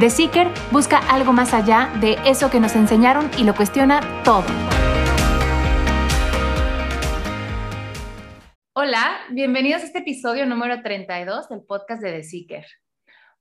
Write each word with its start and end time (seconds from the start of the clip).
The 0.00 0.08
Seeker 0.08 0.48
busca 0.70 0.98
algo 1.10 1.34
más 1.34 1.52
allá 1.52 1.92
de 2.00 2.16
eso 2.24 2.50
que 2.50 2.58
nos 2.58 2.74
enseñaron 2.76 3.30
y 3.36 3.44
lo 3.44 3.54
cuestiona 3.54 4.00
todo. 4.24 4.46
Hola, 8.72 9.20
bienvenidos 9.30 9.82
a 9.82 9.84
este 9.84 9.98
episodio 9.98 10.46
número 10.46 10.82
32 10.82 11.50
del 11.50 11.62
podcast 11.64 12.02
de 12.02 12.10
The 12.10 12.22
Seeker. 12.22 12.66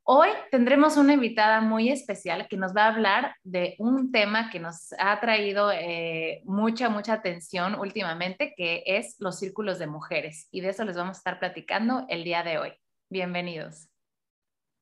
Hoy 0.04 0.28
tendremos 0.52 0.98
una 0.98 1.14
invitada 1.14 1.62
muy 1.62 1.90
especial 1.90 2.46
que 2.50 2.58
nos 2.58 2.76
va 2.76 2.84
a 2.84 2.94
hablar 2.94 3.36
de 3.44 3.76
un 3.80 4.12
tema 4.12 4.50
que 4.50 4.60
nos 4.60 4.94
ha 5.00 5.22
traído 5.22 5.72
eh, 5.72 6.42
mucha, 6.44 6.90
mucha 6.90 7.14
atención 7.14 7.80
últimamente, 7.80 8.54
que 8.58 8.84
es 8.86 9.16
los 9.20 9.40
círculos 9.40 9.80
de 9.80 9.88
mujeres. 9.88 10.50
Y 10.52 10.60
de 10.60 10.70
eso 10.70 10.84
les 10.84 10.98
vamos 10.98 11.16
a 11.16 11.20
estar 11.20 11.40
platicando 11.40 12.06
el 12.10 12.26
día 12.26 12.44
de 12.44 12.58
hoy. 12.58 12.74
Bienvenidos. 13.10 13.91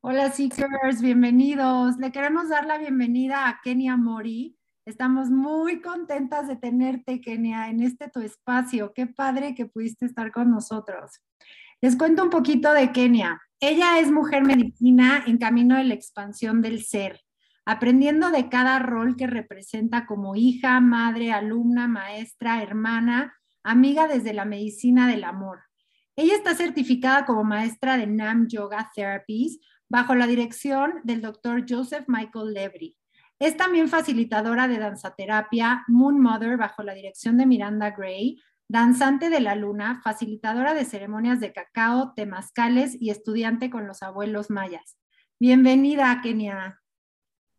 Hola 0.02 0.32
Seekers, 0.32 1.02
bienvenidos. 1.02 1.98
Le 1.98 2.14
queremos 2.14 2.48
dar 2.48 2.66
la 2.66 2.78
bienvenida 2.78 3.50
a 3.50 3.60
Kenia 3.62 3.98
Mori. 3.98 4.58
Estamos 4.86 5.30
muy 5.30 5.82
contentas 5.82 6.48
de 6.48 6.56
tenerte, 6.56 7.20
Kenia, 7.20 7.68
en 7.68 7.84
este 7.84 8.10
tu 8.10 8.22
espacio. 8.22 8.94
Qué 8.94 9.08
padre 9.08 9.54
que 9.56 9.66
pudiste 9.66 10.06
estar 10.06 10.32
con 10.32 10.52
nosotros. 10.52 11.20
Les 11.82 11.98
cuento 11.98 12.24
un 12.24 12.30
poquito 12.30 12.72
de 12.72 12.94
Kenia. 12.94 13.42
Ella 13.60 14.00
es 14.00 14.10
mujer 14.10 14.46
medicina 14.46 15.22
en 15.28 15.38
camino 15.38 15.76
de 15.76 15.84
la 15.84 15.96
expansión 15.96 16.62
del 16.62 16.82
ser, 16.82 17.20
aprendiendo 17.66 18.30
de 18.30 18.48
cada 18.48 18.80
rol 18.80 19.18
que 19.18 19.28
representa 19.28 20.06
como 20.06 20.34
hija, 20.34 20.80
madre, 20.80 21.34
alumna, 21.34 21.90
maestra, 21.90 22.64
hermana, 22.64 23.36
amiga 23.66 24.08
desde 24.08 24.32
la 24.32 24.46
medicina 24.46 25.10
del 25.10 25.26
amor. 25.26 25.60
Ella 26.16 26.36
está 26.36 26.56
certificada 26.56 27.26
como 27.26 27.44
maestra 27.44 27.98
de 27.98 28.08
NAM 28.08 28.48
Yoga 28.48 28.90
Therapies, 28.96 29.60
bajo 29.90 30.16
la 30.16 30.28
dirección 30.28 31.02
del 31.04 31.22
doctor 31.22 31.66
Joseph 31.68 32.06
Michael 32.08 32.54
Levry. 32.54 32.96
Es 33.40 33.58
también 33.58 33.90
facilitadora 33.90 34.68
de 34.68 34.78
danzaterapia 34.78 35.84
Moon 35.88 36.20
Mother 36.20 36.58
bajo 36.58 36.84
la 36.84 36.94
dirección 36.94 37.38
de 37.38 37.46
Miranda 37.46 37.92
Gray, 37.92 38.40
danzante 38.68 39.30
de 39.30 39.40
la 39.40 39.56
luna, 39.56 40.00
facilitadora 40.04 40.74
de 40.74 40.86
ceremonias 40.86 41.40
de 41.40 41.52
cacao, 41.52 42.14
temazcales 42.16 42.96
y 43.00 43.10
estudiante 43.10 43.70
con 43.70 43.88
los 43.88 44.04
abuelos 44.04 44.50
mayas. 44.50 44.98
Bienvenida, 45.40 46.20
Kenia. 46.22 46.80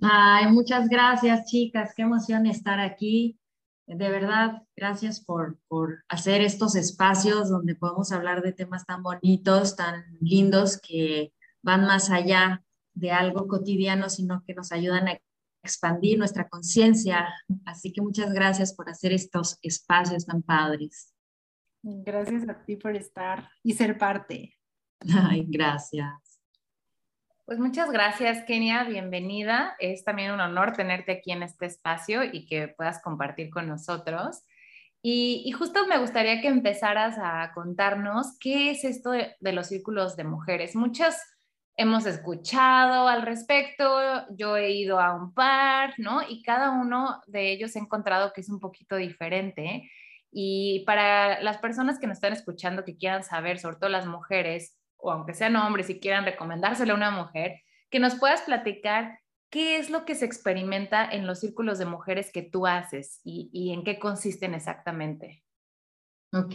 Ay, 0.03 0.53
muchas 0.53 0.89
gracias, 0.89 1.47
chicas. 1.47 1.93
Qué 1.97 2.03
emoción 2.03 2.47
estar 2.47 2.79
aquí. 2.79 3.39
De 3.87 4.09
verdad, 4.09 4.63
gracias 4.77 5.21
por, 5.21 5.59
por 5.67 6.05
hacer 6.09 6.43
estos 6.43 6.77
espacios 6.77 7.49
donde 7.51 7.75
podemos 7.75 8.13
hablar 8.13 8.41
de 8.43 8.53
temas 8.53 8.87
tan 8.87 9.03
bonitos, 9.03 9.75
tan 9.75 10.05
lindos 10.21 10.81
que 10.81 11.33
van 11.63 11.83
más 11.83 12.11
allá 12.11 12.65
de 12.95 13.11
algo 13.11 13.47
cotidiano, 13.47 14.09
sino 14.11 14.43
que 14.47 14.55
nos 14.55 14.73
ayudan 14.73 15.09
a 15.09 15.19
expandir 15.63 16.19
nuestra 16.19 16.49
conciencia. 16.49 17.29
Así 17.65 17.93
que 17.93 18.03
muchas 18.03 18.33
gracias 18.33 18.75
por 18.75 18.89
hacer 18.89 19.13
estos 19.13 19.59
espacios 19.63 20.27
tan 20.27 20.43
padres. 20.43 21.15
Gracias 21.83 22.49
a 22.49 22.65
ti 22.65 22.77
por 22.77 22.95
estar 22.97 23.49
y 23.63 23.73
ser 23.73 23.97
parte. 23.97 24.55
Ay, 25.29 25.47
gracias. 25.49 26.41
Pues 27.47 27.59
muchas 27.59 27.91
gracias, 27.91 28.45
Kenia. 28.45 28.85
Bienvenida. 28.85 29.75
Es 29.81 30.05
también 30.05 30.31
un 30.31 30.41
honor 30.41 30.73
tenerte 30.75 31.13
aquí 31.13 31.33
en 31.33 31.43
este 31.43 31.67
espacio 31.67 32.23
y 32.23 32.47
que 32.47 32.69
puedas 32.69 33.03
compartir 33.03 33.51
con 33.51 33.67
nosotros. 33.67 34.45
Y, 35.03 35.51
justo 35.53 35.87
me 35.87 35.99
gustaría 35.99 36.43
que 36.43 36.49
empezaras 36.49 37.17
a 37.19 37.53
contarnos 37.55 38.37
qué 38.39 38.71
es 38.71 38.85
esto 38.85 39.13
de, 39.13 39.35
de 39.41 39.53
los 39.53 39.69
círculos 39.69 40.15
de 40.15 40.25
mujeres. 40.25 40.77
Muchas 40.77 41.19
hemos 41.77 42.07
escuchado 42.07 43.09
al 43.09 43.23
respecto, 43.23 44.27
yo 44.37 44.57
he 44.57 44.71
ido 44.73 45.01
a 45.01 45.15
un 45.15 45.33
par, 45.33 45.95
¿no? 45.99 46.21
Y 46.29 46.43
cada 46.43 46.71
uno 46.71 47.21
de 47.27 47.53
ellos 47.53 47.75
he 47.77 47.79
encontrado 47.79 48.33
que 48.33 48.41
es 48.41 48.51
un 48.51 48.61
poquito 48.61 48.97
diferente. 48.97 49.91
Y 50.31 50.85
para 50.87 51.41
las 51.43 51.59
personas 51.59 51.99
que 51.99 52.07
nos 52.07 52.19
están 52.19 52.33
escuchando, 52.33 52.85
que 52.85 52.97
quieran 52.97 53.25
saber, 53.25 53.59
sobre 53.59 53.77
todo 53.77 53.91
las 53.91 54.07
mujeres, 54.07 54.79
o 54.97 55.11
aunque 55.11 55.35
sean 55.35 55.57
hombres 55.57 55.91
y 55.91 55.99
quieran 55.99 56.25
recomendárselo 56.25 56.93
a 56.93 56.97
una 56.97 57.11
mujer, 57.11 57.61
que 57.91 57.99
nos 57.99 58.15
puedas 58.17 58.43
platicar 58.43 59.19
qué 59.51 59.79
es 59.79 59.91
lo 59.91 60.05
que 60.05 60.15
se 60.15 60.25
experimenta 60.25 61.05
en 61.05 61.27
los 61.27 61.41
círculos 61.41 61.79
de 61.79 61.87
mujeres 61.87 62.31
que 62.33 62.43
tú 62.43 62.67
haces 62.67 63.21
y, 63.25 63.73
en 63.73 63.83
qué 63.83 63.99
consisten 63.99 64.55
exactamente. 64.55 65.43
Ok. 66.33 66.55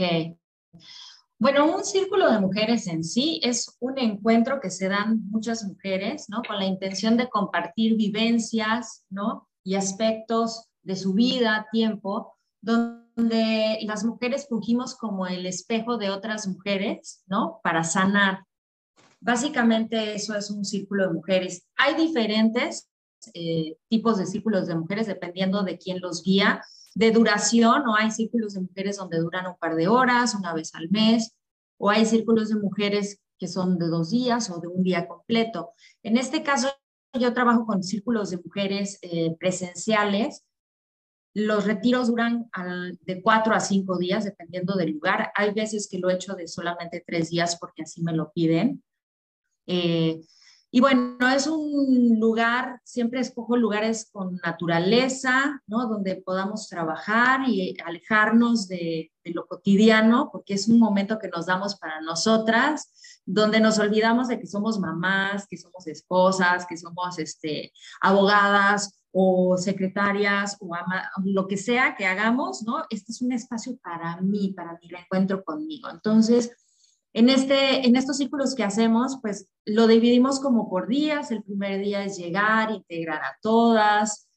Bueno, 1.38 1.76
un 1.76 1.84
círculo 1.84 2.32
de 2.32 2.40
mujeres 2.40 2.88
en 2.88 3.04
sí 3.04 3.42
es 3.44 3.76
un 3.82 3.98
encuentro 3.98 4.62
que 4.62 4.70
se 4.70 4.88
dan 4.88 5.30
muchas 5.30 5.66
mujeres, 5.66 6.30
¿no? 6.30 6.42
Con 6.48 6.58
la 6.58 6.66
intención 6.66 7.18
de 7.18 7.30
compartir 7.30 7.98
vivencias, 7.98 9.06
¿no? 9.10 9.50
Y 9.64 9.76
aspectos 9.76 10.70
de 10.82 10.96
su 10.96 11.14
vida, 11.14 11.68
tiempo, 11.72 12.38
donde 12.62 13.80
las 13.82 14.06
mujeres 14.06 14.48
fungimos 14.48 14.96
como 14.96 15.28
el 15.28 15.46
espejo 15.46 15.98
de 15.98 16.10
otras 16.10 16.48
mujeres, 16.48 17.22
¿no? 17.28 17.60
Para 17.64 17.84
sanar. 17.84 18.46
Básicamente 19.20 20.16
eso 20.16 20.36
es 20.36 20.50
un 20.50 20.64
círculo 20.64 21.08
de 21.08 21.14
mujeres. 21.16 21.68
Hay 21.76 21.96
diferentes 21.96 22.90
eh, 23.34 23.78
tipos 23.90 24.18
de 24.20 24.26
círculos 24.26 24.68
de 24.68 24.76
mujeres 24.76 25.08
dependiendo 25.08 25.64
de 25.64 25.78
quién 25.78 26.00
los 26.00 26.24
guía 26.24 26.62
de 26.96 27.12
duración, 27.12 27.88
o 27.88 27.96
hay 27.96 28.10
círculos 28.10 28.54
de 28.54 28.62
mujeres 28.62 28.98
donde 28.98 29.20
duran 29.20 29.46
un 29.48 29.58
par 29.58 29.76
de 29.76 29.88
horas, 29.88 30.34
una 30.34 30.54
vez 30.54 30.74
al 30.74 30.90
mes, 30.90 31.36
o 31.78 31.90
hay 31.90 32.06
círculos 32.06 32.50
de 32.50 32.56
mujeres 32.56 33.22
que 33.38 33.48
son 33.48 33.78
de 33.78 33.88
dos 33.88 34.12
días 34.12 34.50
o 34.50 34.60
de 34.60 34.68
un 34.68 34.82
día 34.82 35.08
completo. 35.08 35.72
En 36.04 36.18
este 36.18 36.42
caso, 36.42 36.70
yo 37.14 37.34
trabajo 37.34 37.66
con 37.66 37.84
círculos 37.84 38.30
de 38.30 38.38
mujeres 38.38 38.98
eh, 39.02 39.36
presenciales. 39.38 40.46
Los 41.34 41.66
retiros 41.66 42.08
duran 42.08 42.50
de 43.02 43.22
cuatro 43.22 43.54
a 43.54 43.60
cinco 43.60 43.98
días, 43.98 44.24
dependiendo 44.24 44.76
del 44.76 44.92
lugar. 44.92 45.34
Hay 45.36 45.54
veces 45.54 45.90
que 45.90 46.00
lo 46.00 46.10
he 46.10 46.16
hecho 46.16 46.34
de 46.34 46.48
solamente 46.48 47.04
tres 47.06 47.30
días 47.30 47.58
porque 47.60 47.84
así 47.84 48.02
me 48.02 48.14
lo 48.14 48.32
piden. 48.32 48.82
Eh, 49.68 50.22
y 50.76 50.82
bueno, 50.82 51.30
es 51.34 51.48
un 51.48 52.20
lugar, 52.20 52.82
siempre 52.84 53.22
escojo 53.22 53.56
lugares 53.56 54.10
con 54.12 54.36
naturaleza, 54.44 55.64
¿no? 55.68 55.88
Donde 55.88 56.18
podamos 56.18 56.68
trabajar 56.68 57.48
y 57.48 57.78
alejarnos 57.86 58.68
de, 58.68 59.10
lo 59.24 59.48
cotidiano, 59.48 60.28
porque 60.34 60.54
es 60.54 60.68
un 60.68 60.78
momento 60.78 61.18
que 61.18 61.30
nos 61.30 61.46
damos 61.46 61.78
para 61.78 62.02
nosotras, 62.02 63.22
donde 63.26 63.62
nos 63.62 63.80
olvidamos 63.80 64.28
de 64.28 64.38
que 64.38 64.48
somos 64.48 64.78
mamás, 64.78 65.48
que 65.48 65.56
somos 65.56 65.88
esposas, 65.88 66.66
que 66.66 66.76
somos 66.76 67.20
este, 67.20 67.72
abogadas 68.02 69.00
o 69.14 69.56
secretarias 69.58 70.58
o 70.60 70.76
lo 71.24 71.48
que 71.48 71.56
sea 71.56 71.96
que 71.96 72.06
hagamos, 72.06 72.64
¿no? 72.64 72.84
Este 72.90 73.14
es 73.14 73.22
un 73.22 73.32
espacio 73.32 73.78
para 73.82 74.20
mí, 74.20 74.52
para 74.54 74.78
mi 74.82 74.90
reencuentro 74.90 75.42
conmigo. 75.46 75.90
Entonces, 75.90 76.52
en, 77.16 77.30
este, 77.30 77.88
en 77.88 77.96
estos 77.96 78.18
círculos 78.18 78.56
que 78.56 78.66
hacemos, 78.66 79.20
pues 79.22 79.48
lo 79.64 79.88
dividimos 79.88 80.42
como 80.42 80.70
por 80.70 80.90
días. 80.90 81.32
El 81.32 81.44
primer 81.44 81.80
día 81.80 82.04
es 82.04 82.18
llegar, 82.18 82.72
integrar 82.72 83.24
a 83.24 83.38
todas, 83.42 84.28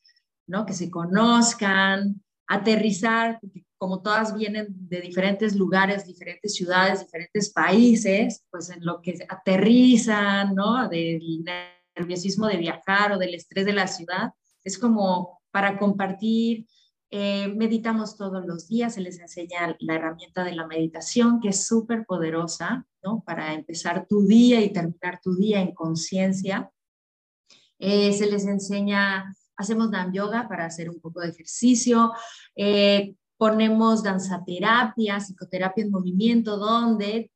¿no? 0.46 0.64
Que 0.64 0.74
se 0.74 0.88
conozcan, 0.88 2.22
aterrizar, 2.46 3.40
como 3.78 4.00
todas 4.00 4.32
vienen 4.32 4.68
de 4.70 5.00
diferentes 5.00 5.56
lugares, 5.56 6.06
diferentes 6.06 6.54
ciudades, 6.54 7.00
diferentes 7.00 7.50
países, 7.52 8.44
pues 8.48 8.70
en 8.70 8.84
lo 8.86 9.02
que 9.02 9.26
aterrizan, 9.28 10.54
¿no? 10.54 10.88
Del 10.88 11.44
nerviosismo 11.96 12.46
de 12.46 12.58
viajar 12.58 13.10
o 13.10 13.18
del 13.18 13.34
estrés 13.34 13.66
de 13.66 13.72
la 13.72 13.88
ciudad, 13.88 14.30
es 14.62 14.78
como 14.78 15.40
para 15.50 15.78
compartir 15.78 16.68
Eh, 17.10 17.48
meditamos 17.56 18.16
todos 18.16 18.44
los 18.44 18.68
días, 18.68 18.94
se 18.94 19.00
les 19.00 19.18
enseña 19.18 19.74
la 19.80 19.94
herramienta 19.94 20.44
de 20.44 20.54
la 20.54 20.66
meditación, 20.66 21.40
que 21.40 21.48
es 21.48 21.66
súper 21.66 22.04
poderosa, 22.04 22.86
¿no? 23.02 23.22
Para 23.24 23.54
empezar 23.54 24.06
tu 24.06 24.26
día 24.26 24.60
y 24.60 24.72
terminar 24.72 25.18
tu 25.22 25.34
día 25.34 25.60
en 25.60 25.72
conciencia. 25.74 26.70
Eh, 27.78 28.12
se 28.12 28.30
les 28.30 28.46
enseña, 28.46 29.34
hacemos 29.56 29.90
dan 29.90 30.12
yoga 30.12 30.48
para 30.48 30.66
hacer 30.66 30.90
un 30.90 31.00
poco 31.00 31.20
de 31.20 31.28
ejercicio, 31.28 32.12
eh, 32.54 33.14
ponemos 33.38 34.02
danzaterapia, 34.02 35.18
psicoterapia 35.18 35.84
en 35.84 35.90
movimiento, 35.90 36.58
donde 36.58 37.30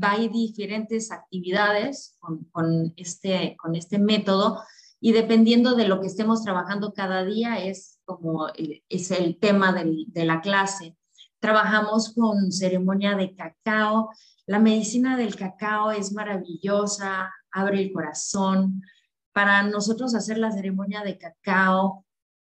hay 0.00 0.28
diferentes 0.28 1.10
actividades 1.10 2.16
con, 2.20 2.94
este, 2.96 3.56
con 3.58 3.74
este 3.74 3.98
método 3.98 4.62
y 5.00 5.12
dependiendo 5.12 5.74
de 5.74 5.86
lo 5.86 6.00
que 6.00 6.06
estemos 6.06 6.42
trabajando 6.42 6.92
cada 6.92 7.24
día 7.24 7.62
es 7.62 8.00
como 8.04 8.48
es 8.88 9.10
el 9.10 9.38
tema 9.38 9.72
de 9.72 10.24
la 10.24 10.40
clase. 10.40 10.96
Trabajamos 11.40 12.14
con 12.14 12.50
ceremonia 12.50 13.14
de 13.14 13.34
cacao. 13.34 14.10
La 14.46 14.58
medicina 14.58 15.16
del 15.16 15.36
cacao 15.36 15.92
es 15.92 16.12
maravillosa, 16.12 17.32
abre 17.52 17.82
el 17.82 17.92
corazón. 17.92 18.82
Para 19.32 19.62
nosotros 19.62 20.14
hacer 20.14 20.38
la 20.38 20.50
ceremonia 20.50 21.02
de 21.02 21.16
cacao, 21.16 22.04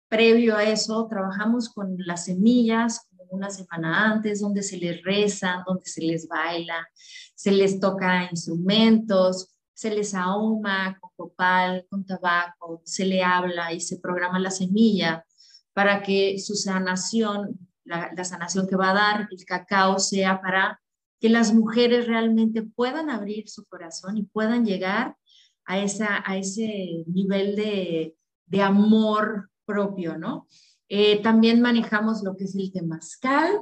previo 0.09 0.57
a 0.57 0.65
eso, 0.65 1.07
trabajamos 1.09 1.71
con 1.71 1.97
las 1.99 2.27
semillas 2.27 3.09
una 3.33 3.51
semana 3.51 4.13
antes, 4.13 4.41
donde 4.41 4.63
se 4.63 4.77
les 4.77 5.03
reza, 5.03 5.65
donde 5.67 5.87
se 5.87 6.03
les 6.03 6.29
baila, 6.29 6.87
se 7.35 7.51
les 7.51 7.81
toca 7.81 8.29
instrumentos, 8.31 9.52
se 9.75 9.91
les 9.91 10.15
ahuma 10.15 10.99
con 11.01 11.11
copal, 11.17 11.87
con 11.89 12.05
tabaco, 12.05 12.83
se 12.85 13.05
le 13.05 13.23
habla 13.23 13.73
y 13.73 13.81
se 13.81 13.99
programa 13.99 14.39
la 14.39 14.51
semilla 14.51 15.25
para 15.73 16.03
que 16.03 16.39
su 16.39 16.55
sanación, 16.55 17.59
la, 17.85 18.25
sanación 18.25 18.67
que 18.67 18.77
va 18.77 18.91
a 18.91 18.95
dar 18.95 19.29
el 19.31 19.45
cacao 19.45 19.99
sea 19.99 20.41
para 20.41 20.81
que 21.21 21.29
las 21.29 21.55
mujeres 21.55 22.07
realmente 22.07 22.63
puedan 22.63 23.09
abrir 23.09 23.49
su 23.49 23.65
corazón 23.67 24.17
y 24.19 24.25
puedan 24.25 24.65
llegar 24.65 25.17
a, 25.65 25.79
esa, 25.79 26.23
a 26.27 26.37
ese 26.37 27.05
nivel 27.07 27.57
de, 27.57 28.17
de 28.47 28.63
amor 28.63 29.51
propio, 29.65 30.19
¿no? 30.19 30.49
Eh, 30.89 31.23
también 31.23 31.63
manejamos 31.63 32.23
lo 32.23 32.37
que 32.37 32.45
es 32.45 32.55
el 32.55 32.71
temazcal, 32.71 33.61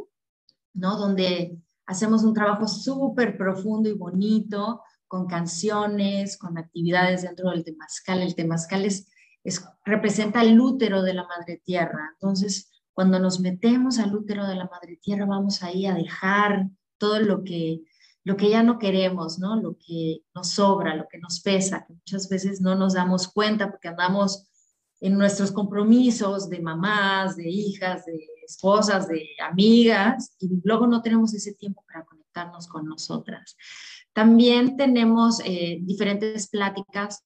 ¿no? 0.73 0.97
Donde 0.97 1.57
hacemos 1.87 2.25
un 2.25 2.35
trabajo 2.35 2.67
súper 2.67 3.37
profundo 3.37 3.89
y 3.89 3.93
bonito 3.93 4.81
con 5.11 5.27
canciones, 5.27 6.39
con 6.39 6.57
actividades 6.57 7.23
dentro 7.23 7.51
del 7.51 7.65
temazcal. 7.65 8.23
El 8.23 8.37
temazcal 8.37 8.85
es, 8.85 9.09
representa 9.85 10.41
el 10.41 10.61
útero 10.61 11.03
de 11.03 11.15
la 11.15 11.27
madre 11.27 11.61
tierra. 11.65 12.11
Entonces, 12.13 12.71
cuando 12.93 13.19
nos 13.19 13.41
metemos 13.41 13.99
al 13.99 14.15
útero 14.15 14.47
de 14.47 14.55
la 14.55 14.67
madre 14.67 15.01
tierra, 15.03 15.27
vamos 15.27 15.65
ahí 15.65 15.87
a 15.87 15.95
dejar 15.95 16.69
todo 16.97 17.19
lo 17.19 17.43
que, 17.43 17.81
lo 18.23 18.37
que 18.37 18.51
ya 18.51 18.63
no 18.63 18.79
queremos, 18.79 19.41
¿no? 19.41 19.57
Lo 19.57 19.77
que 19.85 20.21
nos 20.33 20.51
sobra, 20.51 20.95
lo 20.95 21.09
que 21.11 21.19
nos 21.19 21.41
pesa, 21.41 21.85
que 21.85 21.95
muchas 21.95 22.29
veces 22.29 22.61
no 22.61 22.77
nos 22.77 22.95
damos 22.95 23.27
cuenta 23.27 23.69
porque 23.69 23.89
andamos 23.89 24.47
en 25.01 25.19
nuestros 25.19 25.51
compromisos 25.51 26.49
de 26.49 26.61
mamás, 26.61 27.35
de 27.35 27.49
hijas, 27.49 28.07
de 28.07 28.17
esposas, 28.47 29.09
de 29.09 29.27
amigas, 29.43 30.37
y 30.39 30.49
luego 30.63 30.87
no 30.87 31.03
tenemos 31.03 31.35
ese 31.35 31.55
tiempo 31.55 31.83
para 31.85 32.05
conectarnos 32.05 32.69
con 32.69 32.87
nosotras. 32.87 33.57
También 34.13 34.77
tenemos 34.77 35.41
eh, 35.45 35.79
diferentes 35.83 36.49
pláticas, 36.49 37.25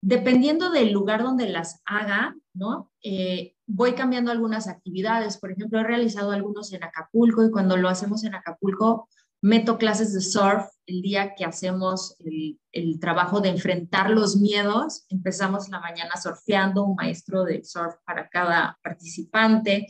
dependiendo 0.00 0.70
del 0.70 0.92
lugar 0.92 1.22
donde 1.22 1.48
las 1.48 1.80
haga, 1.84 2.34
¿no? 2.54 2.90
Eh, 3.02 3.54
voy 3.66 3.94
cambiando 3.94 4.30
algunas 4.30 4.68
actividades, 4.68 5.38
por 5.38 5.52
ejemplo, 5.52 5.80
he 5.80 5.84
realizado 5.84 6.32
algunos 6.32 6.72
en 6.72 6.84
Acapulco 6.84 7.44
y 7.44 7.50
cuando 7.50 7.76
lo 7.76 7.88
hacemos 7.88 8.24
en 8.24 8.34
Acapulco, 8.34 9.08
meto 9.42 9.76
clases 9.76 10.12
de 10.14 10.20
surf 10.20 10.66
el 10.86 11.02
día 11.02 11.34
que 11.34 11.44
hacemos 11.44 12.16
el, 12.20 12.58
trabajo 13.00 13.40
de 13.40 13.48
enfrentar 13.48 14.10
los 14.10 14.36
miedos. 14.36 15.04
Empezamos 15.08 15.68
la 15.68 15.80
mañana 15.80 16.16
surfeando, 16.16 16.84
un 16.84 16.94
maestro 16.94 17.44
de 17.44 17.64
surf 17.64 17.96
para 18.04 18.28
cada 18.28 18.78
participante. 18.82 19.88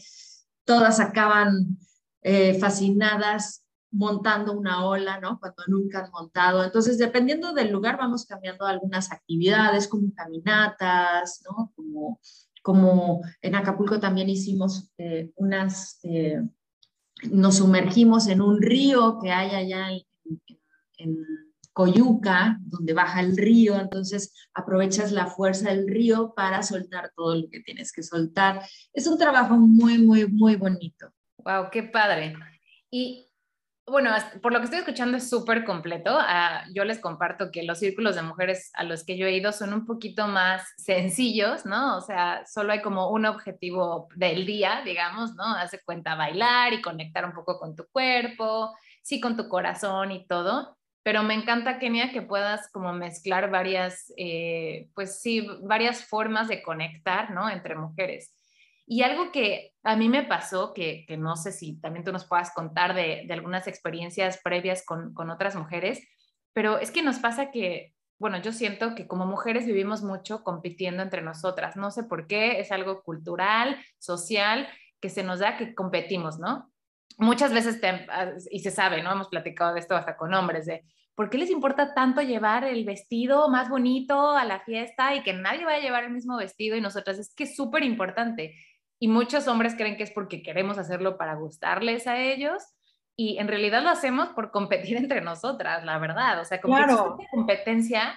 Todas 0.64 1.00
acaban 1.00 1.78
eh, 2.22 2.58
fascinadas 2.58 3.64
montando 3.92 4.52
una 4.52 4.86
ola, 4.86 5.20
¿no? 5.20 5.38
Cuando 5.38 5.62
nunca 5.68 6.04
han 6.04 6.10
montado. 6.10 6.64
Entonces, 6.64 6.98
dependiendo 6.98 7.52
del 7.52 7.70
lugar, 7.70 7.98
vamos 7.98 8.24
cambiando 8.24 8.64
algunas 8.64 9.12
actividades 9.12 9.86
como 9.86 10.12
caminatas, 10.14 11.42
¿no? 11.44 11.72
Como, 12.62 13.22
en 13.40 13.54
Acapulco 13.54 14.00
también 14.00 14.28
hicimos 14.28 14.90
eh, 14.98 15.30
unas... 15.36 16.00
Eh, 16.04 16.42
nos 17.30 17.58
sumergimos 17.58 18.26
en 18.26 18.40
un 18.40 18.60
río 18.60 19.18
que 19.22 19.30
hay 19.30 19.50
allá 19.50 19.88
en, 20.98 21.16
Coyuca, 21.74 22.58
donde 22.60 22.92
baja 22.92 23.20
el 23.20 23.34
río, 23.34 23.80
entonces 23.80 24.34
aprovechas 24.52 25.10
la 25.10 25.26
fuerza 25.26 25.70
del 25.70 25.88
río 25.88 26.34
para 26.36 26.62
soltar 26.62 27.12
todo 27.16 27.34
lo 27.34 27.48
que 27.48 27.60
tienes 27.60 27.92
que 27.92 28.02
soltar. 28.02 28.60
Es 28.92 29.06
un 29.06 29.16
trabajo 29.16 29.56
muy, 29.56 29.96
muy, 29.96 30.28
muy 30.28 30.56
bonito. 30.56 31.10
Wow, 31.38 31.70
qué 31.72 31.84
padre. 31.84 32.36
Y 32.90 33.31
bueno, 33.86 34.10
por 34.40 34.52
lo 34.52 34.60
que 34.60 34.64
estoy 34.66 34.78
escuchando 34.80 35.16
es 35.16 35.28
súper 35.28 35.64
completo. 35.64 36.16
Ah, 36.16 36.64
yo 36.72 36.84
les 36.84 37.00
comparto 37.00 37.50
que 37.50 37.64
los 37.64 37.80
círculos 37.80 38.14
de 38.14 38.22
mujeres 38.22 38.70
a 38.74 38.84
los 38.84 39.04
que 39.04 39.16
yo 39.18 39.26
he 39.26 39.36
ido 39.36 39.52
son 39.52 39.74
un 39.74 39.86
poquito 39.86 40.28
más 40.28 40.62
sencillos, 40.76 41.66
¿no? 41.66 41.96
O 41.96 42.00
sea, 42.00 42.44
solo 42.46 42.72
hay 42.72 42.80
como 42.80 43.10
un 43.10 43.26
objetivo 43.26 44.08
del 44.14 44.46
día, 44.46 44.82
digamos, 44.84 45.34
¿no? 45.34 45.44
Hace 45.44 45.80
cuenta 45.84 46.14
bailar 46.14 46.72
y 46.72 46.82
conectar 46.82 47.24
un 47.24 47.32
poco 47.32 47.58
con 47.58 47.74
tu 47.74 47.86
cuerpo, 47.88 48.72
sí, 49.02 49.20
con 49.20 49.36
tu 49.36 49.48
corazón 49.48 50.12
y 50.12 50.26
todo. 50.26 50.76
Pero 51.02 51.24
me 51.24 51.34
encanta, 51.34 51.80
Kenia, 51.80 52.12
que 52.12 52.22
puedas 52.22 52.70
como 52.70 52.92
mezclar 52.92 53.50
varias, 53.50 54.12
eh, 54.16 54.90
pues 54.94 55.20
sí, 55.20 55.44
varias 55.62 56.04
formas 56.04 56.46
de 56.46 56.62
conectar, 56.62 57.32
¿no? 57.32 57.50
Entre 57.50 57.74
mujeres. 57.74 58.32
Y 58.92 59.00
algo 59.00 59.32
que 59.32 59.72
a 59.84 59.96
mí 59.96 60.10
me 60.10 60.22
pasó, 60.22 60.74
que, 60.74 61.06
no 61.18 61.34
sé 61.34 61.50
si 61.50 61.80
también 61.80 62.04
tú 62.04 62.12
nos 62.12 62.26
puedas 62.26 62.52
contar 62.52 62.94
de, 62.94 63.26
algunas 63.30 63.66
experiencias 63.66 64.38
previas 64.44 64.84
con, 64.84 65.14
otras 65.30 65.56
mujeres, 65.56 66.06
pero 66.52 66.76
es 66.76 66.90
que 66.90 67.02
nos 67.02 67.18
pasa 67.18 67.50
que, 67.50 67.94
bueno, 68.18 68.42
yo 68.42 68.52
siento 68.52 68.94
que 68.94 69.06
como 69.06 69.24
mujeres 69.24 69.64
vivimos 69.64 70.02
mucho 70.02 70.44
compitiendo 70.44 71.02
entre 71.02 71.22
nosotras. 71.22 71.74
No 71.74 71.90
sé 71.90 72.04
por 72.04 72.26
qué, 72.26 72.60
es 72.60 72.70
algo 72.70 73.02
cultural, 73.02 73.82
social, 73.98 74.68
que 75.00 75.08
se 75.08 75.22
nos 75.22 75.38
da 75.38 75.56
que 75.56 75.74
competimos, 75.74 76.38
¿no? 76.38 76.70
Muchas 77.16 77.54
veces, 77.54 77.80
y 78.50 78.58
se 78.58 78.70
sabe, 78.70 79.02
¿no? 79.02 79.10
Hemos 79.10 79.28
platicado 79.28 79.72
de 79.72 79.80
esto 79.80 79.96
hasta 79.96 80.18
con 80.18 80.34
hombres, 80.34 80.66
de 80.66 80.84
¿por 81.14 81.30
qué 81.30 81.38
les 81.38 81.48
importa 81.48 81.94
tanto 81.94 82.20
llevar 82.20 82.64
el 82.64 82.84
vestido 82.84 83.48
más 83.48 83.70
bonito 83.70 84.32
a 84.32 84.44
la 84.44 84.60
fiesta 84.60 85.14
y 85.14 85.22
que 85.22 85.32
nadie 85.32 85.64
vaya 85.64 85.78
a 85.78 85.82
llevar 85.82 86.04
el 86.04 86.12
mismo 86.12 86.36
vestido 86.36 86.76
y 86.76 86.82
nosotras? 86.82 87.18
Es 87.18 87.34
que 87.34 87.44
es 87.44 87.56
súper 87.56 87.84
importante. 87.84 88.54
Y 89.02 89.08
muchos 89.08 89.48
hombres 89.48 89.74
creen 89.74 89.96
que 89.96 90.04
es 90.04 90.12
porque 90.12 90.44
queremos 90.44 90.78
hacerlo 90.78 91.18
para 91.18 91.34
gustarles 91.34 92.06
a 92.06 92.20
ellos 92.20 92.62
y 93.16 93.36
en 93.38 93.48
realidad 93.48 93.82
lo 93.82 93.88
hacemos 93.88 94.28
por 94.28 94.52
competir 94.52 94.96
entre 95.10 95.20
nosotras, 95.20 95.84
la 95.84 95.98
verdad. 95.98 96.40
O 96.40 96.44
sea, 96.44 96.60
como 96.60 96.76
claro. 96.76 97.18
competencia, 97.32 98.16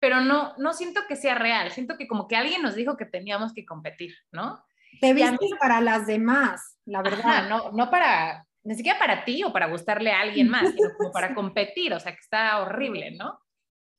pero 0.00 0.22
no, 0.22 0.54
no 0.56 0.72
siento 0.72 1.02
que 1.06 1.16
sea 1.16 1.34
real. 1.34 1.72
Siento 1.72 1.98
que 1.98 2.08
como 2.08 2.26
que 2.26 2.36
alguien 2.36 2.62
nos 2.62 2.74
dijo 2.74 2.96
que 2.96 3.04
teníamos 3.04 3.52
que 3.52 3.66
competir, 3.66 4.14
¿no? 4.32 4.64
Te 4.98 5.12
vistes 5.12 5.50
para 5.60 5.82
las 5.82 6.06
demás, 6.06 6.78
la 6.86 7.02
verdad. 7.02 7.46
no, 7.50 7.72
no 7.72 7.90
para, 7.90 8.46
ni 8.62 8.76
siquiera 8.76 8.98
para 8.98 9.26
ti 9.26 9.44
o 9.44 9.52
para 9.52 9.66
gustarle 9.66 10.10
a 10.10 10.20
alguien 10.20 10.48
más, 10.48 10.72
sino 10.72 10.88
como 10.96 11.12
para 11.12 11.34
competir. 11.34 11.92
O 11.92 12.00
sea, 12.00 12.12
que 12.12 12.20
está 12.20 12.62
horrible, 12.62 13.10
¿no? 13.10 13.38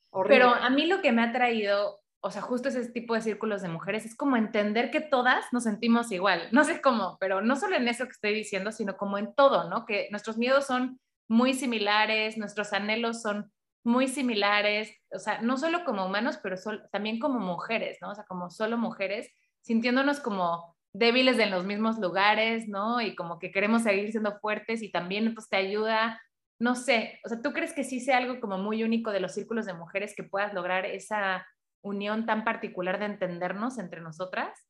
Horrible. 0.10 0.38
Pero 0.40 0.56
a 0.56 0.72
mí 0.72 0.88
lo 0.88 1.04
que 1.04 1.12
me 1.12 1.22
ha 1.22 1.32
traído 1.32 2.00
o 2.26 2.32
sea, 2.32 2.42
justo 2.42 2.70
ese 2.70 2.92
tipo 2.92 3.14
de 3.14 3.22
círculos 3.22 3.62
de 3.62 3.70
mujeres, 3.70 4.04
es 4.04 4.16
como 4.16 4.36
entender 4.36 4.90
que 4.90 5.00
todas 5.00 5.46
nos 5.52 5.62
sentimos 5.62 6.12
igual. 6.12 6.50
No 6.52 6.64
sé 6.64 6.82
cómo, 6.82 7.18
pero 7.20 7.44
no 7.44 7.56
solo 7.56 7.76
en 7.76 7.88
eso 7.88 8.06
que 8.06 8.14
estoy 8.14 8.34
diciendo, 8.34 8.72
sino 8.72 8.98
como 8.98 9.20
en 9.20 9.36
todo, 9.36 9.70
¿no? 9.70 9.86
Que 9.86 10.08
nuestros 10.10 10.36
miedos 10.36 10.66
son 10.66 11.00
muy 11.30 11.54
similares, 11.54 12.36
nuestros 12.36 12.74
anhelos 12.74 13.22
son 13.22 13.52
muy 13.84 14.08
similares, 14.08 14.92
o 15.12 15.20
sea, 15.20 15.40
no 15.44 15.56
solo 15.58 15.86
como 15.86 16.04
humanos, 16.04 16.40
pero 16.42 16.56
también 16.92 17.20
como 17.20 17.40
mujeres, 17.40 18.00
¿no? 18.02 18.10
O 18.10 18.16
sea, 18.16 18.24
como 18.24 18.50
solo 18.50 18.76
mujeres, 18.80 19.30
sintiéndonos 19.62 20.20
como 20.20 20.76
débiles 20.94 21.38
en 21.38 21.52
los 21.52 21.64
mismos 21.64 22.00
lugares, 22.00 22.68
¿no? 22.68 23.02
Y 23.02 23.16
como 23.16 23.38
que 23.38 23.52
queremos 23.52 23.84
seguir 23.84 24.10
siendo 24.10 24.40
fuertes 24.40 24.82
y 24.82 24.92
también 24.92 25.36
pues 25.36 25.48
te 25.48 25.58
ayuda, 25.58 26.20
no 26.60 26.74
sé, 26.74 27.20
o 27.24 27.30
sea, 27.30 27.40
¿tú 27.40 27.54
crees 27.54 27.74
que 27.74 27.84
sí 27.84 28.00
sea 28.00 28.18
algo 28.18 28.40
como 28.40 28.58
muy 28.58 28.84
único 28.84 29.12
de 29.12 29.20
los 29.20 29.34
círculos 29.34 29.68
de 29.68 29.74
mujeres 29.74 30.16
que 30.16 30.24
puedas 30.24 30.56
lograr 30.56 30.88
esa 30.88 31.46
unión 31.86 32.26
tan 32.26 32.44
particular 32.44 33.00
de 33.00 33.06
entendernos 33.06 33.78
entre 33.78 34.02
nosotras? 34.02 34.68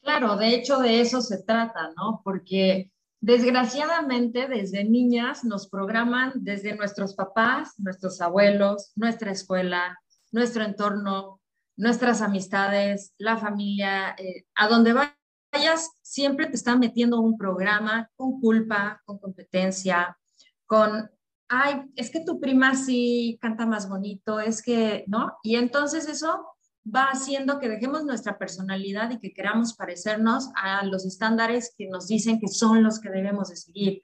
Claro, 0.00 0.36
de 0.36 0.48
hecho 0.48 0.78
de 0.78 1.00
eso 1.00 1.20
se 1.20 1.42
trata, 1.42 1.92
¿no? 1.96 2.22
Porque 2.24 2.90
desgraciadamente 3.20 4.48
desde 4.48 4.82
niñas 4.82 5.44
nos 5.44 5.68
programan 5.68 6.32
desde 6.34 6.74
nuestros 6.74 7.14
papás, 7.14 7.74
nuestros 7.78 8.20
abuelos, 8.20 8.90
nuestra 8.96 9.30
escuela, 9.30 9.96
nuestro 10.32 10.64
entorno, 10.64 11.40
nuestras 11.76 12.20
amistades, 12.20 13.14
la 13.18 13.36
familia, 13.36 14.16
eh, 14.18 14.44
a 14.56 14.66
donde 14.66 14.92
vayas, 14.92 15.90
siempre 16.02 16.46
te 16.46 16.56
están 16.56 16.80
metiendo 16.80 17.20
un 17.20 17.36
programa 17.38 18.10
con 18.16 18.40
culpa, 18.40 19.00
con 19.04 19.18
competencia, 19.18 20.18
con, 20.66 21.10
ay, 21.52 21.82
es 21.96 22.10
que 22.10 22.20
tu 22.20 22.40
prima 22.40 22.74
sí 22.74 23.38
canta 23.40 23.66
más 23.66 23.86
bonito, 23.86 24.40
es 24.40 24.62
que, 24.62 25.04
¿no? 25.06 25.34
Y 25.42 25.56
entonces 25.56 26.08
eso 26.08 26.46
va 26.84 27.04
haciendo 27.12 27.58
que 27.58 27.68
dejemos 27.68 28.04
nuestra 28.04 28.38
personalidad 28.38 29.10
y 29.10 29.18
que 29.18 29.34
queramos 29.34 29.74
parecernos 29.74 30.48
a 30.56 30.82
los 30.86 31.04
estándares 31.04 31.74
que 31.76 31.88
nos 31.88 32.08
dicen 32.08 32.40
que 32.40 32.48
son 32.48 32.82
los 32.82 33.00
que 33.00 33.10
debemos 33.10 33.50
de 33.50 33.56
seguir, 33.56 34.00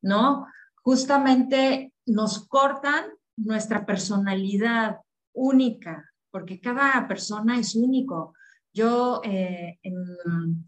¿no? 0.00 0.46
Justamente 0.76 1.92
nos 2.06 2.46
cortan 2.46 3.06
nuestra 3.36 3.84
personalidad 3.84 4.98
única, 5.32 6.08
porque 6.30 6.60
cada 6.60 7.08
persona 7.08 7.58
es 7.58 7.74
único. 7.74 8.32
Yo 8.72 9.22
eh, 9.24 9.80
en, 9.82 9.96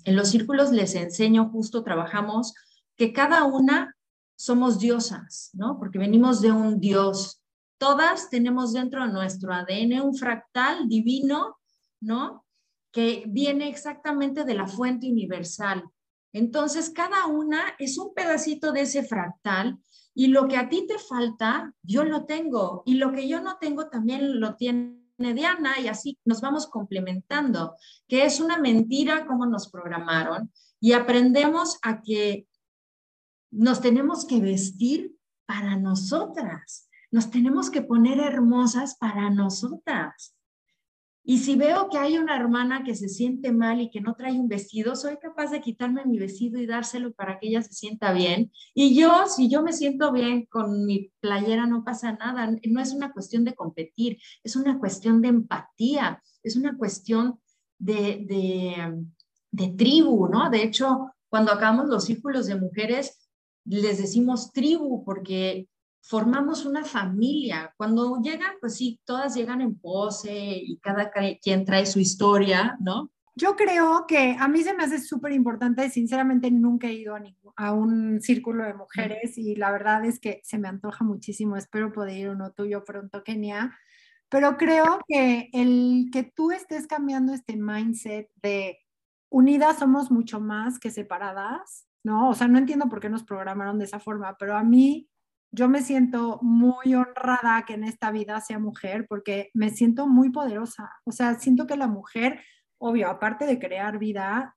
en, 0.03 0.17
los 0.17 0.31
círculos 0.31 0.73
les 0.73 0.97
enseño, 0.97 1.49
justo 1.50 1.85
trabajamos, 1.85 2.55
que 2.97 3.12
cada 3.12 3.45
una 3.45 3.95
somos 4.37 4.79
diosas, 4.79 5.50
¿no? 5.55 5.79
Porque 5.79 5.99
venimos 5.99 6.41
de 6.41 6.53
un 6.53 6.81
dios. 6.81 7.41
Todas 7.79 8.31
tenemos 8.31 8.73
dentro 8.73 9.05
de 9.05 9.12
nuestro 9.12 9.53
ADN 9.53 10.00
un 10.00 10.14
fractal 10.14 10.88
divino, 10.88 11.59
¿no? 12.00 12.45
Que 12.93 13.25
viene 13.26 13.69
exactamente 13.69 14.45
de 14.45 14.55
la 14.55 14.67
fuente 14.67 15.11
universal. 15.11 15.85
Entonces, 16.33 16.91
cada 16.91 17.26
una 17.26 17.75
es 17.79 17.99
un 17.99 18.12
pedacito 18.14 18.73
de 18.73 18.83
ese 18.83 19.05
fractal 19.05 19.79
y 20.14 20.29
lo 20.29 20.47
que 20.49 20.57
a 20.57 20.69
ti 20.69 20.87
te 20.87 20.99
falta, 20.99 21.73
yo 21.83 22.05
lo 22.05 22.25
tengo. 22.25 22.83
Y 22.87 22.95
lo 22.95 23.12
que 23.12 23.29
yo 23.29 23.41
no 23.41 23.59
tengo 23.61 23.88
también 23.88 24.41
lo 24.41 24.55
tiene 24.55 25.05
Diana 25.19 25.79
y 25.81 25.88
así 25.88 26.19
nos 26.25 26.41
vamos 26.41 26.67
complementando, 26.67 27.76
que 28.09 28.25
es 28.25 28.41
una 28.41 28.59
mentira 28.59 29.26
como 29.26 29.47
nos 29.47 29.71
programaron 29.71 30.53
y 30.81 30.93
aprendemos 30.93 31.79
a 31.83 32.03
que 32.03 32.47
nos 33.57 33.81
tenemos 33.81 34.27
que 34.27 34.41
vestir 34.41 35.15
para 35.47 35.77
nosotras, 35.77 36.89
nos 37.11 37.31
tenemos 37.31 37.71
que 37.71 37.83
poner 37.83 38.19
hermosas 38.19 38.97
para 38.97 39.31
nosotras. 39.31 40.35
Y 41.27 41.39
si 41.39 41.57
veo 41.57 41.89
que 41.89 41.97
hay 41.97 42.19
una 42.19 42.37
hermana 42.37 42.85
que 42.85 42.95
se 42.95 43.09
siente 43.09 43.51
mal 43.51 43.81
y 43.81 43.91
que 43.91 44.03
no 44.03 44.15
trae 44.15 44.39
un 44.39 44.49
vestido, 44.49 44.95
soy 44.95 45.17
capaz 45.17 45.51
de 45.51 45.63
quitarme 45.63 46.05
mi 46.05 46.19
vestido 46.19 46.61
y 46.61 46.67
dárselo 46.67 47.15
para 47.15 47.39
que 47.39 47.49
ella 47.49 47.63
se 47.63 47.73
sienta 47.73 48.13
bien. 48.13 48.53
Y 48.75 48.95
yo, 48.95 49.27
si 49.27 49.49
yo 49.49 49.63
me 49.63 49.73
siento 49.73 50.13
bien 50.13 50.45
con 50.45 50.85
mi 50.85 51.13
playera, 51.21 51.67
no 51.67 51.83
pasa 51.83 52.13
nada. 52.13 52.55
No 52.69 52.81
es 52.81 52.93
una 52.93 53.11
cuestión 53.13 53.45
de 53.45 53.55
competir, 53.55 54.19
es 54.43 54.55
una 54.55 54.79
cuestión 54.79 55.23
de 55.23 55.29
empatía, 55.29 56.23
es 56.43 56.57
una 56.57 56.77
cuestión 56.77 57.41
de, 57.79 58.27
de, 58.29 59.07
de 59.51 59.69
tribu, 59.71 60.29
¿no? 60.29 60.51
De 60.51 60.63
hecho, 60.63 61.11
cuando 61.31 61.53
acabamos 61.53 61.87
los 61.87 62.05
círculos 62.05 62.47
de 62.47 62.61
mujeres, 62.61 63.24
les 63.64 63.99
decimos 63.99 64.52
tribu 64.52 65.04
porque 65.04 65.68
formamos 66.02 66.66
una 66.66 66.85
familia. 66.85 67.73
Cuando 67.76 68.21
llegan, 68.21 68.52
pues 68.61 68.76
sí, 68.76 69.00
todas 69.04 69.35
llegan 69.35 69.62
en 69.62 69.78
pose 69.78 70.33
y 70.33 70.78
cada 70.78 71.11
quien 71.40 71.64
trae 71.64 71.87
su 71.87 71.99
historia, 71.99 72.76
¿no? 72.80 73.11
Yo 73.37 73.56
creo 73.56 74.04
que 74.06 74.37
a 74.38 74.47
mí 74.47 74.62
se 74.62 74.75
me 74.75 74.85
hace 74.85 75.00
súper 75.00 75.33
importante, 75.33 75.90
sinceramente 75.90 76.52
nunca 76.52 76.87
he 76.87 76.92
ido 76.92 77.16
a, 77.16 77.23
a, 77.56 77.73
un 77.73 78.21
círculo 78.21 78.64
de 78.64 78.75
mujeres 78.75 79.37
y 79.37 79.56
la 79.56 79.73
verdad 79.73 80.04
es 80.04 80.21
que 80.21 80.40
se 80.44 80.56
me 80.56 80.68
antoja 80.68 81.04
muchísimo, 81.04 81.56
espero 81.56 81.92
poder 81.92 82.16
ir 82.16 82.28
uno 82.28 82.52
tuyo 82.52 82.85
pronto, 82.85 83.25
Kenia, 83.25 83.76
pero 84.28 84.56
creo 84.56 85.00
que 85.09 85.49
el 85.52 86.11
que 86.12 86.23
tú 86.23 86.52
estés 86.52 86.87
cambiando 86.87 87.33
este 87.33 87.56
mindset 87.56 88.30
de 88.40 88.78
unidas 89.30 89.80
somos 89.80 90.12
mucho 90.12 90.38
más 90.38 90.78
que 90.78 90.92
separadas, 90.92 91.88
¿no? 92.05 92.29
O 92.29 92.35
sea, 92.35 92.47
no 92.47 92.59
entiendo 92.59 92.89
por 92.89 93.01
qué 93.01 93.09
nos 93.09 93.25
programaron 93.25 93.79
de 93.79 93.87
esa 93.87 93.99
forma, 93.99 94.37
pero 94.39 94.57
a 94.57 94.63
mí 94.63 95.09
yo 95.51 95.69
me 95.69 95.83
siento 95.83 96.39
muy 96.43 96.95
honrada 96.95 97.65
que 97.65 97.75
en 97.75 97.85
esta 97.85 98.11
vida 98.11 98.41
sea 98.41 98.59
mujer 98.59 99.07
porque 99.09 99.51
me 99.55 99.71
siento 99.71 100.07
muy 100.07 100.31
poderosa. 100.31 100.91
O 101.05 101.13
sea, 101.13 101.39
siento 101.39 101.67
que 101.67 101.77
la 101.77 101.87
mujer, 101.87 102.43
obvio, 102.79 103.09
aparte 103.09 103.47
de 103.47 103.59
crear 103.59 103.99
vida, 103.99 104.57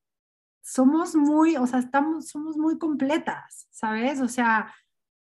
somos 0.61 1.15
muy, 1.15 1.55
o 1.55 1.65
sea, 1.67 1.79
estamos, 1.79 2.27
somos 2.29 2.57
muy 2.57 2.77
completas, 2.77 3.67
¿sabes? 3.71 4.19
O 4.19 4.27
sea, 4.27 4.73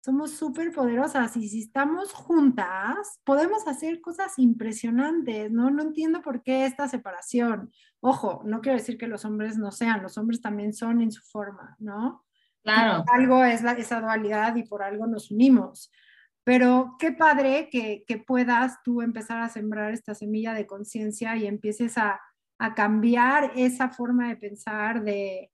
somos 0.01 0.31
súper 0.31 0.71
poderosas 0.71 1.37
y 1.37 1.47
si 1.47 1.61
estamos 1.61 2.11
juntas, 2.11 3.19
podemos 3.23 3.67
hacer 3.67 4.01
cosas 4.01 4.37
impresionantes, 4.37 5.51
¿no? 5.51 5.69
No 5.69 5.83
entiendo 5.83 6.21
por 6.21 6.41
qué 6.41 6.65
esta 6.65 6.87
separación. 6.87 7.71
Ojo, 7.99 8.41
no 8.43 8.61
quiero 8.61 8.79
decir 8.79 8.97
que 8.97 9.07
los 9.07 9.25
hombres 9.25 9.57
no 9.57 9.71
sean, 9.71 10.01
los 10.01 10.17
hombres 10.17 10.41
también 10.41 10.73
son 10.73 11.01
en 11.01 11.11
su 11.11 11.21
forma, 11.23 11.75
¿no? 11.79 12.25
Claro. 12.63 13.03
algo 13.11 13.43
es 13.43 13.63
la, 13.63 13.71
esa 13.71 14.01
dualidad 14.01 14.55
y 14.55 14.63
por 14.63 14.83
algo 14.83 15.07
nos 15.07 15.31
unimos. 15.31 15.91
Pero 16.43 16.95
qué 16.99 17.11
padre 17.11 17.69
que, 17.71 18.03
que 18.07 18.17
puedas 18.17 18.81
tú 18.83 19.01
empezar 19.01 19.39
a 19.39 19.49
sembrar 19.49 19.93
esta 19.93 20.15
semilla 20.15 20.53
de 20.53 20.65
conciencia 20.65 21.35
y 21.37 21.45
empieces 21.45 21.97
a, 21.97 22.19
a, 22.57 22.73
cambiar 22.73 23.51
esa 23.55 23.89
forma 23.89 24.29
de 24.29 24.37
pensar 24.37 25.03
de, 25.03 25.50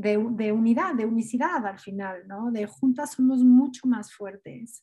de, 0.00 0.26
de, 0.30 0.52
unidad, 0.52 0.94
de 0.94 1.04
unicidad 1.04 1.66
al 1.66 1.78
final, 1.78 2.26
¿no? 2.26 2.50
De 2.50 2.66
juntas 2.66 3.12
somos 3.12 3.42
mucho 3.42 3.86
más 3.86 4.12
fuertes. 4.12 4.82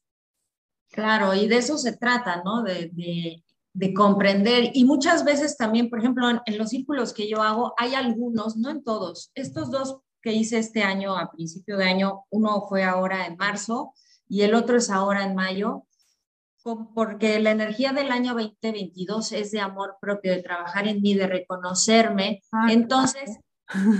Claro, 0.92 1.34
y 1.34 1.48
de 1.48 1.58
eso 1.58 1.78
se 1.78 1.98
trata, 1.98 2.42
¿no? 2.44 2.64
De, 2.64 2.90
de, 2.94 3.44
de 3.74 3.94
comprender. 3.94 4.72
Y 4.74 4.86
muchas 4.86 5.26
veces 5.26 5.58
también, 5.58 5.90
por 5.90 6.00
ejemplo, 6.00 6.30
en, 6.30 6.40
en, 6.46 6.58
los 6.58 6.70
círculos 6.70 7.14
que 7.14 7.28
yo 7.28 7.42
hago, 7.42 7.74
hay 7.78 7.96
algunos, 7.96 8.58
no 8.58 8.70
en 8.70 8.84
todos, 8.84 9.32
estos 9.36 9.72
dos 9.72 10.00
que 10.22 10.34
hice 10.34 10.60
este 10.60 10.84
año, 10.84 11.18
a 11.18 11.32
principio 11.32 11.78
de 11.78 11.86
año, 11.86 12.26
uno 12.30 12.66
fue 12.68 12.84
ahora 12.84 13.26
en 13.26 13.38
marzo 13.38 13.94
y 14.30 14.42
el 14.42 14.54
otro 14.54 14.78
es 14.78 14.90
ahora 14.90 15.24
en 15.24 15.36
mayo, 15.36 15.88
porque 16.94 17.40
la 17.40 17.52
energía 17.52 17.94
del 17.94 18.12
año 18.12 18.34
2022 18.34 19.32
es 19.32 19.52
de 19.52 19.62
amor 19.62 19.98
propio, 20.02 20.34
de 20.34 20.44
trabajar 20.44 20.88
en 20.88 21.02
mí, 21.02 21.14
de 21.14 21.28
reconocerme. 21.28 22.42
Ah, 22.52 22.68
Entonces, 22.70 23.40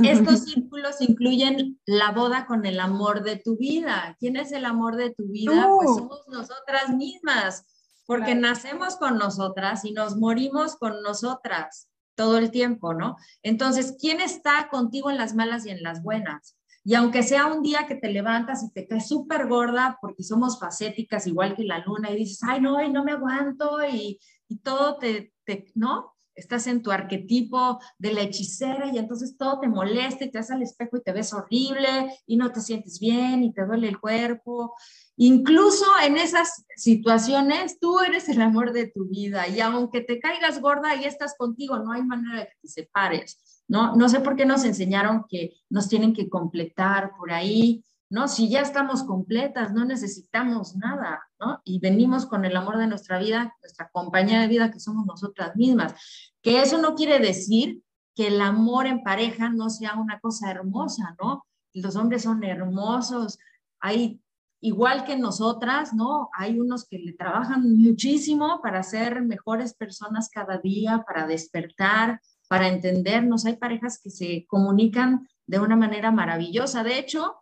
estos 0.04 0.46
círculos 0.46 1.02
incluyen 1.02 1.80
la 1.86 2.12
boda 2.12 2.46
con 2.46 2.66
el 2.66 2.80
amor 2.80 3.24
de 3.24 3.38
tu 3.38 3.58
vida. 3.58 4.16
¿Quién 4.20 4.38
es 4.38 4.52
el 4.52 4.66
amor 4.66 4.96
de 4.96 5.14
tu 5.14 5.28
vida? 5.28 5.70
Pues 5.76 5.90
somos 5.96 6.22
nosotras 6.28 6.90
mismas, 6.96 7.66
porque 8.06 8.36
nacemos 8.36 8.96
con 8.96 9.18
nosotras 9.18 9.84
y 9.84 9.92
nos 9.92 10.16
morimos 10.16 10.78
con 10.78 11.02
nosotras 11.02 11.90
todo 12.16 12.38
el 12.38 12.50
tiempo, 12.50 12.94
¿no? 12.94 13.18
Entonces, 13.44 13.96
¿quién 14.00 14.22
está 14.22 14.70
contigo 14.70 15.10
en 15.10 15.18
las 15.18 15.36
malas 15.36 15.66
y 15.66 15.70
en 15.70 15.84
las 15.84 16.02
buenas? 16.02 16.58
Y 16.84 16.96
aunque 16.96 17.22
sea 17.22 17.48
un 17.48 17.62
día 17.62 17.86
que 17.86 17.96
te 17.96 18.10
levantas 18.10 18.64
y 18.64 18.72
te 18.72 18.88
caes 18.88 19.10
súper 19.10 19.48
gorda, 19.48 19.98
porque 20.02 20.24
somos 20.24 20.58
facéticas 20.58 21.28
igual 21.28 21.56
que 21.56 21.66
la 21.66 21.80
luna, 21.80 22.10
y 22.12 22.16
dices, 22.16 22.40
ay, 22.44 22.62
no, 22.62 22.82
no 22.90 23.04
me 23.04 23.12
aguanto, 23.12 23.86
y, 23.86 24.20
y 24.48 24.58
todo 24.60 24.98
te, 24.98 25.34
te, 25.44 25.70
¿no? 25.76 26.14
Estás 26.38 26.68
en 26.68 26.82
tu 26.82 26.92
arquetipo 26.92 27.80
de 27.98 28.14
la 28.14 28.22
hechicera 28.22 28.90
y 28.94 28.98
entonces 28.98 29.36
todo 29.38 29.60
te 29.60 29.68
molesta 29.68 30.24
y 30.24 30.32
te 30.32 30.38
vas 30.38 30.52
al 30.52 30.62
espejo 30.62 30.98
y 30.98 31.02
te 31.02 31.12
ves 31.12 31.34
horrible 31.34 32.10
y 32.26 32.38
no 32.38 32.52
te 32.52 32.62
sientes 32.62 33.00
bien 33.00 33.44
y 33.44 33.54
te 33.54 33.66
duele 33.66 33.90
el 33.90 34.00
cuerpo 34.00 34.76
Incluso 35.20 35.86
en 36.04 36.16
esas 36.16 36.64
situaciones, 36.76 37.80
tú 37.80 38.00
eres 38.00 38.30
el 38.30 38.40
amor 38.40 38.72
de 38.72 38.88
tu 38.88 39.08
vida 39.08 39.48
y 39.48 39.60
aunque 39.62 40.02
te 40.02 40.20
caigas 40.20 40.62
gorda 40.62 40.96
y 40.96 41.06
estás 41.06 41.34
contigo, 41.36 41.80
no 41.80 41.92
hay 41.92 42.04
manera 42.04 42.42
de 42.42 42.46
que 42.46 42.56
te 42.62 42.68
separes, 42.68 43.64
¿no? 43.68 43.96
No 43.96 44.10
sé 44.10 44.20
por 44.20 44.36
qué 44.36 44.46
nos 44.46 44.64
enseñaron 44.64 45.26
que 45.28 45.54
nos 45.72 45.90
tienen 45.90 46.14
que 46.14 46.30
completar 46.30 47.14
por 47.18 47.32
ahí, 47.32 47.84
¿no? 48.10 48.28
Si 48.28 48.50
ya 48.50 48.62
estamos 48.62 49.04
completas, 49.04 49.74
no 49.74 49.86
necesitamos 49.86 50.76
nada, 50.76 51.22
¿no? 51.40 51.62
Y 51.66 51.80
venimos 51.80 52.26
con 52.26 52.46
el 52.46 52.56
amor 52.56 52.78
de 52.78 52.88
nuestra 52.88 53.20
vida, 53.20 53.56
nuestra 53.62 53.90
compañía 53.92 54.42
de 54.42 54.48
vida 54.48 54.72
que 54.72 54.80
somos 54.80 55.06
nosotras 55.06 55.56
mismas. 55.56 55.94
Que 56.42 56.62
eso 56.62 56.78
no 56.78 56.96
quiere 56.96 57.20
decir 57.20 57.82
que 58.16 58.28
el 58.28 58.42
amor 58.42 58.88
en 58.88 59.04
pareja 59.04 59.50
no 59.50 59.70
sea 59.70 59.96
una 59.96 60.20
cosa 60.20 60.50
hermosa, 60.50 61.16
¿no? 61.22 61.46
Los 61.74 61.96
hombres 61.96 62.24
son 62.24 62.44
hermosos, 62.44 63.38
hay 63.80 64.22
igual 64.60 65.04
que 65.04 65.18
nosotras, 65.18 65.94
¿no? 65.94 66.30
Hay 66.34 66.60
unos 66.60 66.88
que 66.88 66.98
le 66.98 67.14
trabajan 67.14 67.78
muchísimo 67.78 68.60
para 68.62 68.82
ser 68.84 69.22
mejores 69.22 69.74
personas 69.74 70.30
cada 70.30 70.58
día, 70.58 71.04
para 71.06 71.28
despertar, 71.28 72.22
para 72.48 72.68
entendernos. 72.68 73.46
Hay 73.46 73.58
parejas 73.58 74.00
que 74.02 74.10
se 74.10 74.46
comunican 74.48 75.28
de 75.46 75.60
una 75.60 75.76
manera 75.76 76.12
maravillosa. 76.12 76.84
De 76.84 76.98
hecho, 76.98 77.36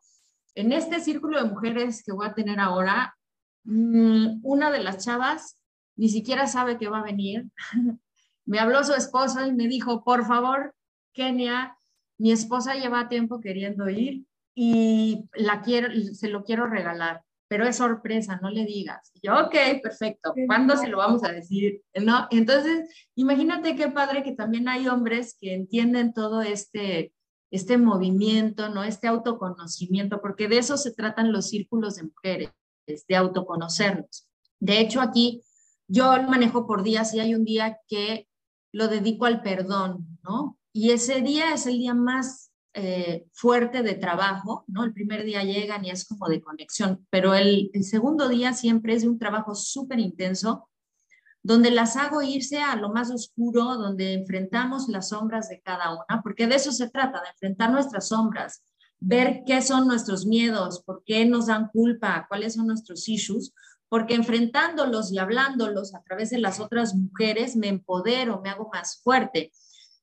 en 0.56 0.72
este 0.72 1.00
círculo 1.00 1.42
de 1.42 1.50
mujeres 1.50 2.04
que 2.04 2.14
voy 2.14 2.26
a 2.26 2.34
tener 2.34 2.60
ahora, 2.60 3.16
mm, 3.66 4.40
una 4.44 4.72
de 4.72 4.84
las 4.84 5.04
chavas 5.04 5.60
ni 5.98 6.10
siquiera 6.10 6.48
sabe 6.48 6.78
que 6.78 6.90
va 6.90 7.00
a 7.00 7.04
venir. 7.04 7.46
me 8.46 8.60
habló 8.60 8.84
su 8.84 8.94
esposo 8.94 9.46
y 9.46 9.54
me 9.54 9.68
dijo, 9.68 10.04
por 10.04 10.26
favor, 10.26 10.74
Kenia, 11.14 11.78
mi 12.18 12.32
esposa 12.32 12.76
lleva 12.76 13.10
tiempo 13.10 13.40
queriendo 13.40 13.90
ir 13.90 14.26
y 14.54 15.28
la 15.34 15.62
quiero, 15.62 15.90
se 16.14 16.30
lo 16.30 16.44
quiero 16.44 16.68
regalar, 16.68 17.24
pero 17.48 17.68
es 17.68 17.78
sorpresa, 17.78 18.40
no 18.42 18.50
le 18.50 18.66
digas. 18.66 19.12
Y 19.14 19.28
yo, 19.28 19.38
ok, 19.38 19.82
perfecto, 19.82 20.34
¿cuándo 20.48 20.78
se 20.78 20.88
lo 20.88 20.98
vamos 20.98 21.24
a 21.24 21.32
decir? 21.32 21.82
¿No? 22.02 22.28
Entonces, 22.32 22.90
imagínate 23.16 23.76
qué 23.76 23.90
padre 23.90 24.24
que 24.24 24.34
también 24.34 24.70
hay 24.70 24.88
hombres 24.88 25.36
que 25.40 25.54
entienden 25.54 26.14
todo 26.14 26.42
este, 26.42 27.14
este 27.56 27.78
movimiento, 27.78 28.70
¿no? 28.70 28.84
Este 28.84 29.08
autoconocimiento, 29.08 30.22
porque 30.22 30.48
de 30.48 30.58
eso 30.58 30.78
se 30.78 30.94
tratan 30.94 31.32
los 31.32 31.50
círculos 31.50 31.96
de 31.96 32.04
mujeres, 32.04 32.52
de 32.86 33.16
autoconocernos. 33.16 34.28
De 34.60 34.80
hecho, 34.80 35.02
aquí 35.02 35.42
yo 35.88 36.06
manejo 36.24 36.68
por 36.68 36.84
días 36.84 37.14
y 37.14 37.20
hay 37.20 37.36
un 37.36 37.46
día 37.46 37.80
que 37.88 38.28
lo 38.72 38.88
dedico 38.88 39.26
al 39.26 39.42
perdón, 39.42 40.20
¿no? 40.24 40.58
Y 40.74 40.92
ese 40.92 41.22
día 41.22 41.54
es 41.54 41.66
el 41.68 41.78
día 41.78 41.94
más 41.94 42.52
eh, 42.74 43.28
fuerte 43.32 43.84
de 43.84 43.96
trabajo, 43.96 44.66
¿no? 44.68 44.84
El 44.84 44.94
primer 44.94 45.24
día 45.24 45.44
llegan 45.44 45.86
y 45.86 45.92
es 45.92 46.06
como 46.06 46.28
de 46.28 46.42
conexión, 46.42 47.08
pero 47.10 47.34
el, 47.34 47.70
el 47.74 47.84
segundo 47.86 48.28
día 48.28 48.52
siempre 48.52 48.94
es 48.94 49.04
de 49.04 49.10
un 49.10 49.18
trabajo 49.18 49.56
súper 49.56 50.00
intenso, 50.00 50.68
donde 51.46 51.70
las 51.70 51.96
hago 51.96 52.24
irse 52.24 52.58
a 52.58 52.76
lo 52.76 52.90
más 52.90 53.12
oscuro, 53.12 53.76
donde 53.76 54.14
enfrentamos 54.14 54.88
las 54.88 55.10
sombras 55.10 55.48
de 55.48 55.62
cada 55.62 55.94
una, 55.94 56.24
porque 56.24 56.48
de 56.48 56.56
eso 56.56 56.72
se 56.72 56.90
trata, 56.90 57.22
de 57.22 57.30
enfrentar 57.30 57.70
nuestras 57.70 58.08
sombras, 58.08 58.64
ver 59.00 59.44
qué 59.46 59.62
son 59.62 59.88
nuestros 59.88 60.26
miedos, 60.26 60.82
por 60.84 61.04
qué 61.06 61.24
nos 61.28 61.46
dan 61.46 61.68
culpa, 61.68 62.26
cuáles 62.28 62.56
son 62.56 62.66
nuestros 62.66 63.08
issues, 63.08 63.54
porque 63.90 64.16
enfrentándolos 64.16 65.12
y 65.12 65.20
hablándolos 65.20 65.94
a 65.94 66.02
través 66.02 66.32
de 66.32 66.40
las 66.40 66.60
otras 66.60 66.96
mujeres 66.96 67.56
me 67.56 67.68
empodero, 67.68 68.42
me 68.42 68.50
hago 68.50 68.72
más 68.74 69.00
fuerte. 69.04 69.52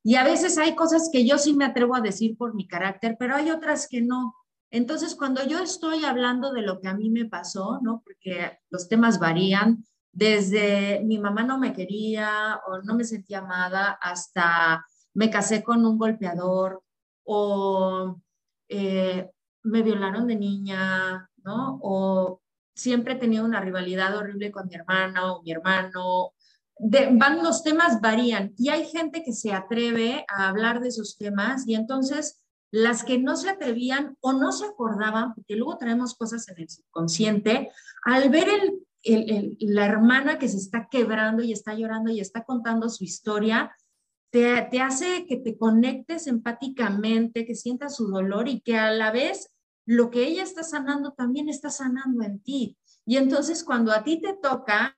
Y 0.05 0.15
a 0.15 0.23
veces 0.23 0.59
hay 0.59 0.77
cosas 0.77 1.11
que 1.13 1.27
yo 1.27 1.39
sí 1.39 1.55
me 1.55 1.65
atrevo 1.65 1.97
a 1.97 2.01
decir 2.01 2.37
por 2.37 2.55
mi 2.55 2.69
carácter, 2.69 3.17
pero 3.19 3.35
hay 3.35 3.51
otras 3.51 3.89
que 3.89 4.01
no. 4.01 4.37
Entonces, 4.71 5.17
cuando 5.17 5.45
yo 5.45 5.59
estoy 5.59 6.05
hablando 6.05 6.53
de 6.53 6.63
lo 6.63 6.81
que 6.81 6.87
a 6.87 6.95
mí 6.95 7.11
me 7.11 7.25
pasó, 7.25 7.81
¿no? 7.83 8.01
Porque 8.05 8.59
los 8.71 8.89
temas 8.89 9.19
varían, 9.19 9.85
desde 10.13 11.01
mi 11.05 11.19
mamá 11.19 11.43
no 11.43 11.59
me 11.59 11.73
quería 11.73 12.61
o 12.67 12.83
no 12.83 12.95
me 12.95 13.05
sentía 13.05 13.39
amada 13.39 13.99
hasta 14.01 14.85
me 15.15 15.31
casé 15.31 15.63
con 15.63 15.85
un 15.85 15.99
golpeador 15.99 16.83
o 17.25 18.21
eh, 18.69 19.31
me 19.63 19.83
violaron 19.83 20.27
de 20.27 20.37
niña, 20.37 21.29
¿no? 21.45 21.79
O 21.83 22.41
siempre 22.75 23.15
he 23.15 23.17
tenido 23.17 23.45
una 23.45 23.61
rivalidad 23.61 24.17
horrible 24.17 24.51
con 24.51 24.69
mi 24.69 24.75
hermano 24.75 25.37
o 25.37 25.43
mi 25.43 25.53
hermano 25.53 26.33
van 26.79 27.43
los 27.43 27.63
temas 27.63 28.01
varían 28.01 28.55
y 28.59 28.71
hay 28.71 28.87
gente 28.87 29.23
que 29.23 29.33
se 29.33 29.53
atreve 29.53 30.25
a 30.29 30.49
hablar 30.49 30.81
de 30.81 30.89
esos 30.89 31.17
temas 31.17 31.67
y 31.69 31.75
entonces 31.75 32.43
las 32.73 33.05
que 33.05 33.19
no 33.19 33.37
se 33.37 33.51
atrevían 33.51 34.17
o 34.21 34.33
no 34.33 34.51
se 34.51 34.65
acordaban, 34.65 35.35
porque 35.35 35.57
luego 35.57 35.77
traemos 35.77 36.15
cosas 36.15 36.49
en 36.49 36.59
el 36.59 36.71
subconsciente, 36.71 37.71
al 38.05 38.31
ver 38.31 38.49
el, 38.49 38.87
la 39.05 39.87
hermana 39.87 40.39
que 40.39 40.49
se 40.49 40.57
está 40.57 40.89
quebrando 40.91 41.43
y 41.43 41.53
está 41.53 41.75
llorando 41.75 42.11
y 42.11 42.21
está 42.21 42.45
contando 42.45 42.89
su 42.89 43.05
historia, 43.05 43.75
te, 44.31 44.63
te 44.71 44.81
hace 44.81 45.27
que 45.27 45.37
te 45.37 45.59
conectes 45.59 46.27
empáticamente, 46.27 47.45
que 47.45 47.55
sientas 47.55 47.97
su 47.97 48.09
dolor 48.09 48.49
y 48.49 48.61
que 48.61 48.79
a 48.79 48.91
la 48.91 49.11
vez 49.11 49.51
lo 49.85 50.11
que 50.11 50.25
ella 50.25 50.43
está 50.43 50.63
sanando 50.63 51.13
también 51.13 51.49
está 51.49 51.71
sanando 51.71 52.23
en 52.25 52.41
ti. 52.41 52.79
Y 53.05 53.17
entonces 53.17 53.65
cuando 53.65 53.93
a 53.93 54.05
ti 54.05 54.21
te 54.21 54.35
toca, 54.35 54.97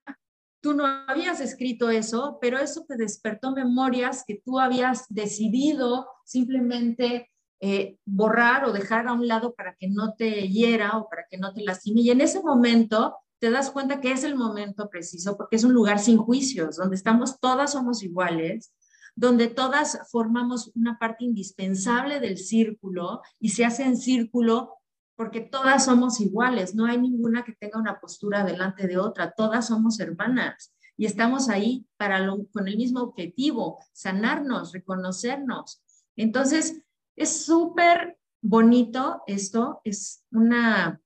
tú 0.61 0.75
no 0.75 0.87
habías 0.87 1.41
escrito 1.41 1.91
eso, 1.91 2.39
pero 2.41 2.59
eso 2.59 2.85
te 2.87 2.97
despertó 2.97 3.53
memorias 3.53 4.25
que 4.27 4.41
tú 4.45 4.59
habías 4.61 5.07
decidido 5.09 6.09
simplemente 6.25 7.31
eh, 7.61 7.99
borrar 8.05 8.65
o 8.65 8.73
dejar 8.73 9.09
a 9.09 9.13
un 9.13 9.27
lado 9.27 9.55
para 9.55 9.75
que 9.75 9.89
no 9.89 10.15
te 10.15 10.49
hiera 10.49 10.99
o 10.99 11.09
para 11.09 11.27
que 11.31 11.39
no 11.39 11.53
te 11.55 11.63
lastime. 11.63 12.03
Y 12.03 12.11
en 12.11 12.21
ese 12.21 12.43
momento 12.43 13.17
te 13.39 13.51
das 13.51 13.71
cuenta 13.71 14.01
que 14.01 14.13
es 14.13 14.25
el 14.25 14.37
momento 14.37 14.89
preciso 14.89 15.37
porque 15.37 15.57
es 15.57 15.65
un 15.65 15.73
lugar 15.73 15.99
sin 15.99 16.19
juicios, 16.19 16.77
donde 16.77 16.97
estamos 16.97 17.39
todas 17.41 17.73
somos 17.73 18.03
iguales, 18.03 18.73
donde 19.17 19.49
todas 19.49 19.99
formamos 20.11 20.73
una 20.75 20.99
parte 20.99 21.25
indispensable 21.25 22.21
del 22.21 22.39
círculo 22.39 23.23
y 23.39 23.51
se 23.51 23.65
hace 23.65 23.85
en 23.85 23.97
círculo 23.97 24.79
porque 25.17 25.41
todas 25.41 25.85
somos 25.85 26.21
iguales, 26.21 26.75
no 26.75 26.87
hay 26.87 26.99
ninguna 26.99 27.45
que 27.45 27.53
tenga 27.53 27.79
una 27.79 28.01
postura 28.01 28.45
delante 28.45 28.89
de 28.89 28.99
otra, 28.99 29.33
todas 29.33 29.69
somos 29.69 30.01
hermanas 30.01 30.75
y 30.97 31.07
estamos 31.07 31.49
ahí 31.49 31.87
para 31.97 32.27
con 32.53 32.69
el 32.69 32.77
mismo 32.77 33.01
objetivo, 33.01 33.79
sanarnos, 33.93 34.73
reconocernos. 34.73 35.83
Entonces, 36.17 36.83
es 37.17 37.45
súper 37.45 38.19
bonito 38.43 39.23
esto, 39.27 39.81
es 39.85 40.25
una 40.31 41.01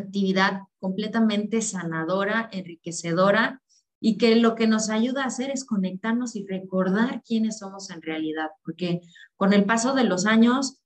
actividad 0.00 0.62
completamente 0.78 1.62
sanadora, 1.62 2.48
enriquecedora 2.52 3.62
y 4.00 4.18
que 4.18 4.36
lo 4.36 4.54
que 4.54 4.66
nos 4.66 4.90
ayuda 4.90 5.24
a 5.24 5.26
hacer 5.26 5.50
es 5.50 5.64
conectarnos 5.64 6.36
y 6.36 6.46
recordar 6.46 7.22
quiénes 7.22 7.58
somos 7.58 7.90
en 7.90 8.02
realidad, 8.02 8.48
porque 8.64 9.00
con 9.36 9.52
el 9.52 9.64
paso 9.64 9.94
de 9.94 10.04
los 10.04 10.26
años 10.26 10.80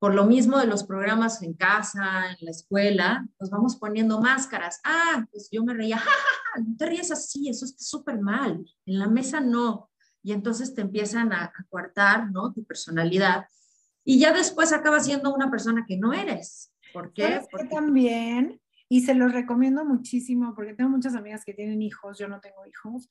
por 0.00 0.14
lo 0.14 0.24
mismo 0.24 0.58
de 0.58 0.66
los 0.66 0.84
programas 0.84 1.42
en 1.42 1.52
casa, 1.52 2.30
en 2.30 2.38
la 2.40 2.50
escuela, 2.50 3.28
nos 3.38 3.50
vamos 3.50 3.76
poniendo 3.76 4.18
máscaras. 4.18 4.80
Ah, 4.82 5.26
pues 5.30 5.50
yo 5.52 5.62
me 5.62 5.74
reía, 5.74 5.98
ja, 5.98 6.10
no 6.58 6.74
te 6.78 6.86
ríes 6.86 7.10
así, 7.10 7.50
eso 7.50 7.66
está 7.66 7.84
súper 7.84 8.18
mal. 8.18 8.64
En 8.86 8.98
la 8.98 9.08
mesa 9.08 9.40
no. 9.40 9.90
Y 10.22 10.32
entonces 10.32 10.74
te 10.74 10.80
empiezan 10.80 11.34
a, 11.34 11.44
a 11.44 11.66
coartar, 11.68 12.30
¿no? 12.30 12.50
Tu 12.50 12.64
personalidad. 12.64 13.44
Y 14.02 14.18
ya 14.18 14.32
después 14.32 14.72
acabas 14.72 15.04
siendo 15.04 15.34
una 15.34 15.50
persona 15.50 15.84
que 15.86 15.98
no 15.98 16.14
eres. 16.14 16.72
¿Por 16.92 17.12
qué? 17.12 17.40
Porque 17.50 17.68
también, 17.68 18.60
y 18.88 19.02
se 19.02 19.14
los 19.14 19.32
recomiendo 19.32 19.84
muchísimo, 19.84 20.54
porque 20.54 20.74
tengo 20.74 20.90
muchas 20.90 21.14
amigas 21.14 21.44
que 21.44 21.54
tienen 21.54 21.82
hijos, 21.82 22.18
yo 22.18 22.28
no 22.28 22.40
tengo 22.40 22.66
hijos. 22.66 23.08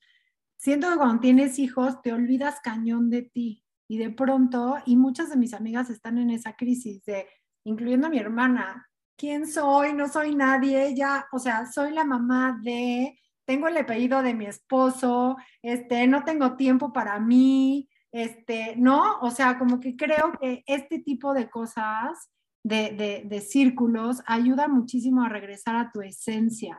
Siento 0.56 0.90
que 0.90 0.96
cuando 0.96 1.20
tienes 1.20 1.58
hijos 1.58 2.02
te 2.02 2.12
olvidas 2.12 2.60
cañón 2.62 3.08
de 3.08 3.22
ti 3.22 3.64
y 3.88 3.98
de 3.98 4.10
pronto, 4.10 4.76
y 4.86 4.96
muchas 4.96 5.30
de 5.30 5.36
mis 5.36 5.54
amigas 5.54 5.90
están 5.90 6.18
en 6.18 6.30
esa 6.30 6.54
crisis 6.54 7.02
de, 7.04 7.26
incluyendo 7.64 8.06
a 8.06 8.10
mi 8.10 8.18
hermana, 8.18 8.86
¿quién 9.16 9.46
soy? 9.46 9.92
No 9.92 10.08
soy 10.08 10.34
nadie, 10.34 10.94
ya, 10.94 11.26
o 11.32 11.38
sea, 11.38 11.66
soy 11.66 11.92
la 11.92 12.04
mamá 12.04 12.60
de, 12.62 13.18
tengo 13.44 13.68
el 13.68 13.76
apellido 13.76 14.22
de 14.22 14.34
mi 14.34 14.46
esposo, 14.46 15.36
este, 15.62 16.06
no 16.06 16.24
tengo 16.24 16.56
tiempo 16.56 16.92
para 16.92 17.18
mí, 17.18 17.88
este, 18.12 18.76
¿no? 18.76 19.18
O 19.20 19.30
sea, 19.30 19.58
como 19.58 19.80
que 19.80 19.96
creo 19.96 20.32
que 20.40 20.62
este 20.66 21.00
tipo 21.00 21.34
de 21.34 21.50
cosas, 21.50 22.30
de, 22.62 22.90
de, 22.90 23.22
de 23.24 23.40
círculos, 23.40 24.22
ayuda 24.26 24.68
muchísimo 24.68 25.22
a 25.22 25.28
regresar 25.28 25.76
a 25.76 25.90
tu 25.92 26.02
esencia. 26.02 26.78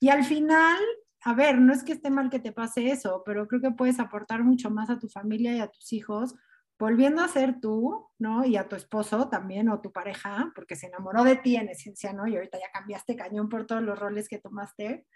Y 0.00 0.08
al 0.08 0.24
final, 0.24 0.78
a 1.22 1.34
ver, 1.34 1.58
no 1.60 1.72
es 1.72 1.84
que 1.84 1.92
esté 1.92 2.10
mal 2.10 2.30
que 2.30 2.40
te 2.40 2.52
pase 2.52 2.90
eso, 2.90 3.22
pero 3.24 3.46
creo 3.48 3.60
que 3.60 3.70
puedes 3.70 4.00
aportar 4.00 4.44
mucho 4.44 4.70
más 4.70 4.90
a 4.90 4.98
tu 4.98 5.08
familia 5.08 5.54
y 5.54 5.60
a 5.60 5.68
tus 5.68 5.92
hijos 5.92 6.34
volviendo 6.82 7.22
a 7.22 7.28
ser 7.28 7.60
tú, 7.60 8.08
¿no? 8.18 8.44
Y 8.44 8.56
a 8.56 8.68
tu 8.68 8.74
esposo 8.74 9.28
también 9.28 9.68
o 9.68 9.80
tu 9.80 9.92
pareja, 9.92 10.50
porque 10.52 10.74
se 10.74 10.88
enamoró 10.88 11.22
de 11.22 11.36
ti 11.36 11.54
en 11.54 11.68
esencia, 11.68 12.12
¿no? 12.12 12.26
Y 12.26 12.34
ahorita 12.34 12.58
ya 12.58 12.72
cambiaste 12.72 13.14
cañón 13.14 13.48
por 13.48 13.66
todos 13.66 13.82
los 13.82 13.96
roles 13.96 14.28
que 14.28 14.40
tomaste. 14.40 15.06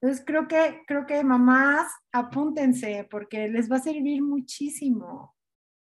Entonces 0.00 0.24
creo 0.24 0.46
que, 0.46 0.82
creo 0.86 1.04
que 1.04 1.24
mamás, 1.24 1.90
apúntense 2.12 3.08
porque 3.10 3.48
les 3.48 3.68
va 3.68 3.76
a 3.76 3.80
servir 3.80 4.22
muchísimo, 4.22 5.34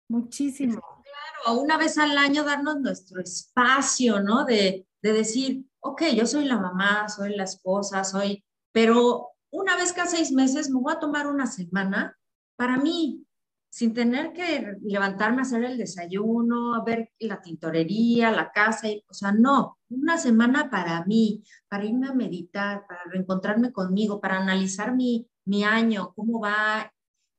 muchísimo. 0.08 0.80
Claro, 0.82 1.60
una 1.60 1.76
vez 1.76 1.98
al 1.98 2.16
año 2.18 2.44
darnos 2.44 2.80
nuestro 2.80 3.20
espacio, 3.20 4.20
¿no? 4.20 4.44
De, 4.44 4.86
de 5.02 5.12
decir, 5.12 5.64
ok, 5.80 6.02
yo 6.14 6.26
soy 6.26 6.44
la 6.44 6.58
mamá, 6.58 7.08
soy 7.08 7.36
la 7.36 7.44
esposa, 7.44 8.04
soy, 8.04 8.44
pero 8.72 9.28
una 9.50 9.76
vez 9.76 9.92
cada 9.92 10.08
seis 10.08 10.32
meses 10.32 10.70
me 10.70 10.80
voy 10.80 10.92
a 10.92 10.98
tomar 10.98 11.26
una 11.26 11.46
semana 11.46 12.16
para 12.56 12.76
mí, 12.76 13.24
sin 13.70 13.94
tener 13.94 14.32
que 14.32 14.76
levantarme 14.82 15.38
a 15.38 15.42
hacer 15.42 15.62
el 15.64 15.78
desayuno, 15.78 16.74
a 16.74 16.82
ver 16.84 17.12
la 17.18 17.40
tintorería, 17.40 18.30
la 18.30 18.50
casa, 18.50 18.88
o 19.08 19.14
sea, 19.14 19.32
no, 19.32 19.78
una 19.90 20.18
semana 20.18 20.70
para 20.70 21.04
mí, 21.04 21.44
para 21.68 21.84
irme 21.84 22.08
a 22.08 22.14
meditar, 22.14 22.86
para 22.88 23.04
reencontrarme 23.04 23.72
conmigo, 23.72 24.20
para 24.20 24.38
analizar 24.38 24.94
mi, 24.94 25.28
mi 25.44 25.64
año, 25.64 26.12
cómo 26.14 26.40
va, 26.40 26.92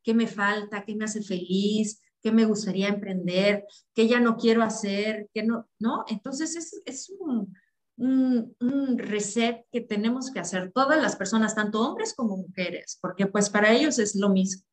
qué 0.03 0.13
me 0.13 0.27
falta, 0.27 0.85
qué 0.85 0.95
me 0.95 1.05
hace 1.05 1.21
feliz, 1.21 2.01
qué 2.21 2.31
me 2.31 2.45
gustaría 2.45 2.87
emprender, 2.87 3.65
qué 3.93 4.07
ya 4.07 4.19
no 4.19 4.37
quiero 4.37 4.63
hacer, 4.63 5.29
qué 5.33 5.43
no, 5.43 5.67
¿no? 5.79 6.05
Entonces 6.07 6.55
es, 6.55 6.81
es 6.85 7.09
un, 7.19 7.55
un, 7.97 8.55
un, 8.59 8.97
reset 8.97 9.65
que 9.71 9.81
tenemos 9.81 10.31
que 10.31 10.39
hacer 10.39 10.71
todas 10.71 11.01
las 11.01 11.15
personas, 11.15 11.55
tanto 11.55 11.81
hombres 11.81 12.13
como 12.13 12.37
mujeres, 12.37 12.97
porque 13.01 13.25
pues 13.27 13.49
para 13.49 13.71
ellos 13.71 13.99
es 13.99 14.15
lo 14.15 14.29
mismo. 14.29 14.63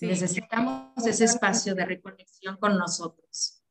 Necesitamos 0.00 1.06
ese 1.06 1.24
espacio 1.24 1.74
de 1.74 1.86
reconexión 1.86 2.56
con 2.58 2.76
nosotros. 2.76 3.62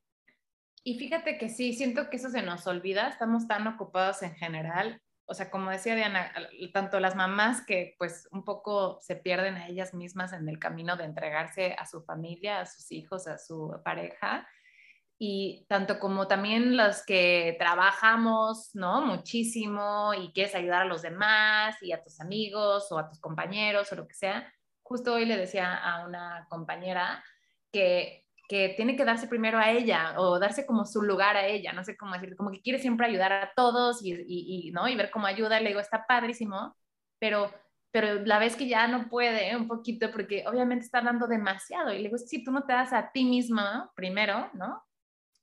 Y 0.84 1.00
fíjate 1.00 1.38
que 1.38 1.50
sí, 1.50 1.74
siento 1.74 2.10
que 2.10 2.18
eso 2.18 2.30
se 2.30 2.42
nos 2.42 2.68
olvida, 2.68 3.08
estamos 3.10 3.48
tan 3.48 3.68
ocupados 3.68 4.22
en 4.22 4.36
general, 4.36 5.02
o 5.28 5.34
sea, 5.34 5.50
como 5.50 5.72
decía 5.72 5.96
Diana, 5.96 6.32
tanto 6.74 7.00
las 7.00 7.16
mamás 7.16 7.66
que 7.66 7.96
pues 7.98 8.28
un 8.32 8.44
poco 8.44 9.00
se 9.02 9.16
pierden 9.16 9.56
a 9.56 9.68
ellas 9.68 9.94
mismas 9.94 10.34
en 10.34 10.48
el 10.48 10.60
camino 10.60 10.98
de 10.98 11.06
entregarse 11.06 11.76
a 11.78 11.86
su 11.86 12.04
familia, 12.04 12.62
a 12.62 12.66
sus 12.66 12.92
hijos, 12.92 13.28
a 13.28 13.38
su 13.38 13.80
pareja, 13.84 14.48
y 15.18 15.66
tanto 15.70 16.00
como 16.00 16.28
también 16.28 16.76
los 16.76 17.04
que 17.06 17.56
trabajamos, 17.58 18.72
¿no? 18.76 19.02
Muchísimo 19.02 20.14
y 20.14 20.32
quieres 20.34 20.56
ayudar 20.56 20.82
a 20.84 20.86
los 20.86 21.02
demás 21.02 21.82
y 21.82 21.94
a 21.94 22.04
tus 22.04 22.20
amigos 22.20 22.92
o 22.92 23.00
a 23.00 23.08
tus 23.08 23.20
compañeros 23.20 23.92
o 23.92 23.96
lo 23.96 24.08
que 24.08 24.14
sea, 24.14 24.54
justo 24.84 25.14
hoy 25.14 25.26
le 25.26 25.38
decía 25.38 25.74
a 25.74 26.06
una 26.06 26.46
compañera 26.50 27.24
que 27.72 28.25
que 28.48 28.74
tiene 28.76 28.96
que 28.96 29.06
darse 29.06 29.28
primero 29.28 29.58
a 29.58 29.72
ella 29.72 30.14
o 30.18 30.40
darse 30.40 30.66
como 30.66 30.86
su 30.86 31.02
lugar 31.02 31.36
a 31.36 31.48
ella, 31.48 31.74
no 31.74 31.84
sé 31.84 31.98
cómo 31.98 32.14
decir, 32.14 32.36
como 32.36 32.52
que 32.52 32.62
quiere 32.62 32.80
siempre 32.80 33.08
ayudar 33.08 33.32
a 33.32 33.52
todos 33.56 34.04
y, 34.04 34.14
y, 34.28 34.72
¿no? 34.72 34.88
y 34.88 34.96
ver 34.96 35.10
cómo 35.10 35.26
ayuda, 35.26 35.60
le 35.60 35.70
digo, 35.70 35.80
está 35.80 36.06
padrísimo, 36.08 36.76
pero, 37.20 37.52
pero 37.92 38.24
la 38.26 38.38
vez 38.38 38.56
que 38.56 38.68
ya 38.68 38.88
no 38.88 39.10
puede 39.10 39.56
un 39.56 39.68
poquito 39.68 40.12
porque 40.12 40.44
obviamente 40.48 40.86
está 40.86 41.02
dando 41.02 41.28
demasiado 41.28 41.92
y 41.92 41.98
le 41.98 42.04
digo, 42.04 42.18
si 42.18 42.44
tú 42.44 42.52
no 42.52 42.64
te 42.64 42.74
das 42.74 42.94
a 42.94 43.12
ti 43.12 43.26
misma 43.26 43.92
primero, 43.96 44.50
¿no? 44.54 44.84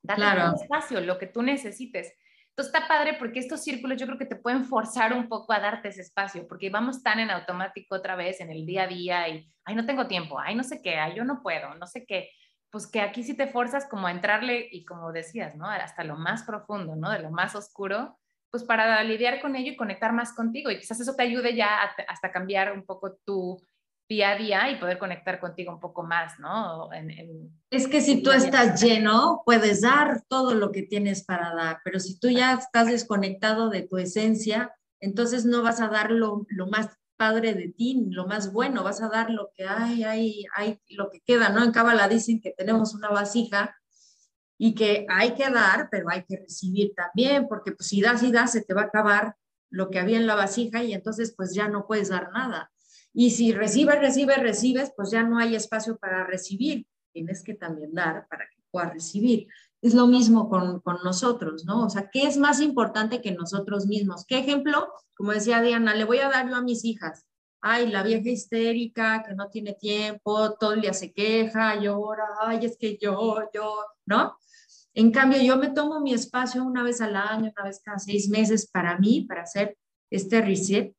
Date 0.02 0.20
claro. 0.20 0.50
un 0.50 0.62
espacio, 0.62 1.00
lo 1.00 1.18
que 1.18 1.26
tú 1.26 1.42
necesites. 1.42 2.12
Entonces 2.50 2.74
está 2.74 2.86
padre 2.86 3.16
porque 3.18 3.38
estos 3.38 3.62
círculos 3.62 3.98
yo 3.98 4.06
creo 4.06 4.18
que 4.18 4.26
te 4.26 4.36
pueden 4.36 4.64
forzar 4.64 5.14
un 5.14 5.28
poco 5.28 5.52
a 5.54 5.60
darte 5.60 5.88
ese 5.88 6.02
espacio, 6.02 6.46
porque 6.46 6.70
vamos 6.70 7.02
tan 7.02 7.18
en 7.18 7.30
automático 7.30 7.96
otra 7.96 8.14
vez 8.14 8.40
en 8.40 8.50
el 8.50 8.66
día 8.66 8.82
a 8.82 8.86
día 8.88 9.28
y, 9.28 9.50
ay, 9.64 9.74
no 9.74 9.86
tengo 9.86 10.06
tiempo, 10.06 10.38
ay, 10.38 10.54
no 10.54 10.62
sé 10.62 10.82
qué, 10.82 10.96
ay, 10.96 11.14
yo 11.16 11.24
no 11.24 11.40
puedo, 11.42 11.74
no 11.76 11.86
sé 11.86 12.04
qué 12.04 12.28
pues 12.72 12.86
que 12.86 13.02
aquí 13.02 13.22
sí 13.22 13.34
te 13.34 13.46
forzas 13.46 13.86
como 13.86 14.06
a 14.06 14.10
entrarle 14.10 14.66
y 14.72 14.86
como 14.86 15.12
decías, 15.12 15.54
¿no? 15.54 15.66
Hasta 15.66 16.04
lo 16.04 16.16
más 16.16 16.42
profundo, 16.42 16.96
¿no? 16.96 17.10
De 17.10 17.18
lo 17.18 17.30
más 17.30 17.54
oscuro, 17.54 18.18
pues 18.50 18.64
para 18.64 19.04
lidiar 19.04 19.42
con 19.42 19.54
ello 19.54 19.72
y 19.72 19.76
conectar 19.76 20.14
más 20.14 20.32
contigo. 20.32 20.70
Y 20.70 20.78
quizás 20.78 20.98
eso 20.98 21.14
te 21.14 21.22
ayude 21.22 21.54
ya 21.54 21.68
hasta 22.08 22.32
cambiar 22.32 22.72
un 22.72 22.84
poco 22.84 23.18
tu 23.26 23.62
día 24.08 24.30
a 24.30 24.36
día 24.36 24.70
y 24.70 24.76
poder 24.76 24.98
conectar 24.98 25.38
contigo 25.38 25.70
un 25.70 25.80
poco 25.80 26.02
más, 26.02 26.38
¿no? 26.38 26.90
es 27.70 27.88
que 27.88 28.00
si 28.00 28.22
tú 28.22 28.30
estás 28.30 28.82
lleno, 28.82 29.42
puedes 29.44 29.82
dar 29.82 30.22
todo 30.28 30.54
lo 30.54 30.72
que 30.72 30.82
tienes 30.82 31.24
para 31.24 31.54
dar, 31.54 31.78
pero 31.84 32.00
si 32.00 32.18
tú 32.18 32.28
ya 32.28 32.54
estás 32.54 32.88
desconectado 32.88 33.70
de 33.70 33.82
tu 33.82 33.98
esencia, 33.98 34.74
entonces 35.00 35.44
no 35.44 35.62
vas 35.62 35.80
a 35.80 35.88
dar 35.88 36.10
lo, 36.10 36.46
lo 36.48 36.66
más 36.66 36.88
padre 37.22 37.54
de 37.54 37.68
ti, 37.68 38.04
lo 38.10 38.26
más 38.26 38.52
bueno, 38.52 38.82
vas 38.82 39.00
a 39.00 39.08
dar 39.08 39.30
lo 39.30 39.52
que 39.54 39.64
hay, 39.64 40.02
hay, 40.02 40.44
hay, 40.56 40.80
lo 40.88 41.08
que 41.08 41.20
queda, 41.20 41.50
¿no? 41.50 41.62
En 41.62 41.70
Cábala 41.70 42.08
dicen 42.08 42.40
que 42.40 42.50
tenemos 42.50 42.94
una 42.94 43.10
vasija 43.10 43.76
y 44.58 44.74
que 44.74 45.06
hay 45.08 45.34
que 45.34 45.48
dar, 45.48 45.88
pero 45.88 46.10
hay 46.10 46.24
que 46.24 46.38
recibir 46.38 46.94
también, 46.96 47.46
porque 47.46 47.70
pues 47.70 47.86
si 47.86 48.00
das 48.00 48.24
y 48.24 48.32
das, 48.32 48.50
se 48.50 48.62
te 48.62 48.74
va 48.74 48.80
a 48.80 48.84
acabar 48.86 49.36
lo 49.70 49.88
que 49.88 50.00
había 50.00 50.16
en 50.16 50.26
la 50.26 50.34
vasija 50.34 50.82
y 50.82 50.94
entonces 50.94 51.32
pues 51.36 51.54
ya 51.54 51.68
no 51.68 51.86
puedes 51.86 52.08
dar 52.08 52.32
nada. 52.32 52.72
Y 53.12 53.30
si 53.30 53.52
recibes, 53.52 54.00
recibes, 54.00 54.38
recibes, 54.38 54.92
pues 54.96 55.12
ya 55.12 55.22
no 55.22 55.38
hay 55.38 55.54
espacio 55.54 55.98
para 55.98 56.26
recibir. 56.26 56.88
Tienes 57.12 57.44
que 57.44 57.54
también 57.54 57.94
dar 57.94 58.26
para 58.28 58.46
que 58.46 58.60
puedas 58.72 58.92
recibir. 58.92 59.46
Es 59.82 59.94
lo 59.94 60.06
mismo 60.06 60.48
con, 60.48 60.80
con 60.80 60.98
nosotros, 61.04 61.64
¿no? 61.64 61.84
O 61.84 61.90
sea, 61.90 62.08
¿qué 62.10 62.26
es 62.26 62.38
más 62.38 62.60
importante 62.60 63.20
que 63.20 63.32
nosotros 63.32 63.86
mismos? 63.86 64.24
¿Qué 64.26 64.38
ejemplo? 64.38 64.88
Como 65.14 65.32
decía 65.32 65.60
Diana, 65.60 65.94
le 65.94 66.04
voy 66.04 66.18
a 66.18 66.30
dar 66.30 66.48
yo 66.48 66.56
a 66.56 66.62
mis 66.62 66.84
hijas. 66.84 67.26
Ay, 67.60 67.90
la 67.90 68.02
vieja 68.02 68.28
histérica 68.30 69.24
que 69.26 69.34
no 69.34 69.48
tiene 69.50 69.74
tiempo, 69.74 70.54
todo 70.54 70.72
el 70.72 70.80
día 70.80 70.92
se 70.92 71.12
queja, 71.12 71.80
llora, 71.80 72.24
ay, 72.40 72.64
es 72.64 72.76
que 72.78 72.96
yo, 73.00 73.40
yo, 73.52 73.84
¿no? 74.06 74.36
En 74.94 75.10
cambio, 75.10 75.40
yo 75.42 75.56
me 75.56 75.70
tomo 75.70 76.00
mi 76.00 76.12
espacio 76.12 76.64
una 76.64 76.82
vez 76.82 77.00
al 77.00 77.16
año, 77.16 77.52
una 77.56 77.64
vez 77.64 77.80
cada 77.84 77.98
seis 77.98 78.28
meses 78.28 78.68
para 78.70 78.98
mí, 78.98 79.22
para 79.22 79.42
hacer 79.42 79.78
este 80.10 80.42
reset. 80.42 80.94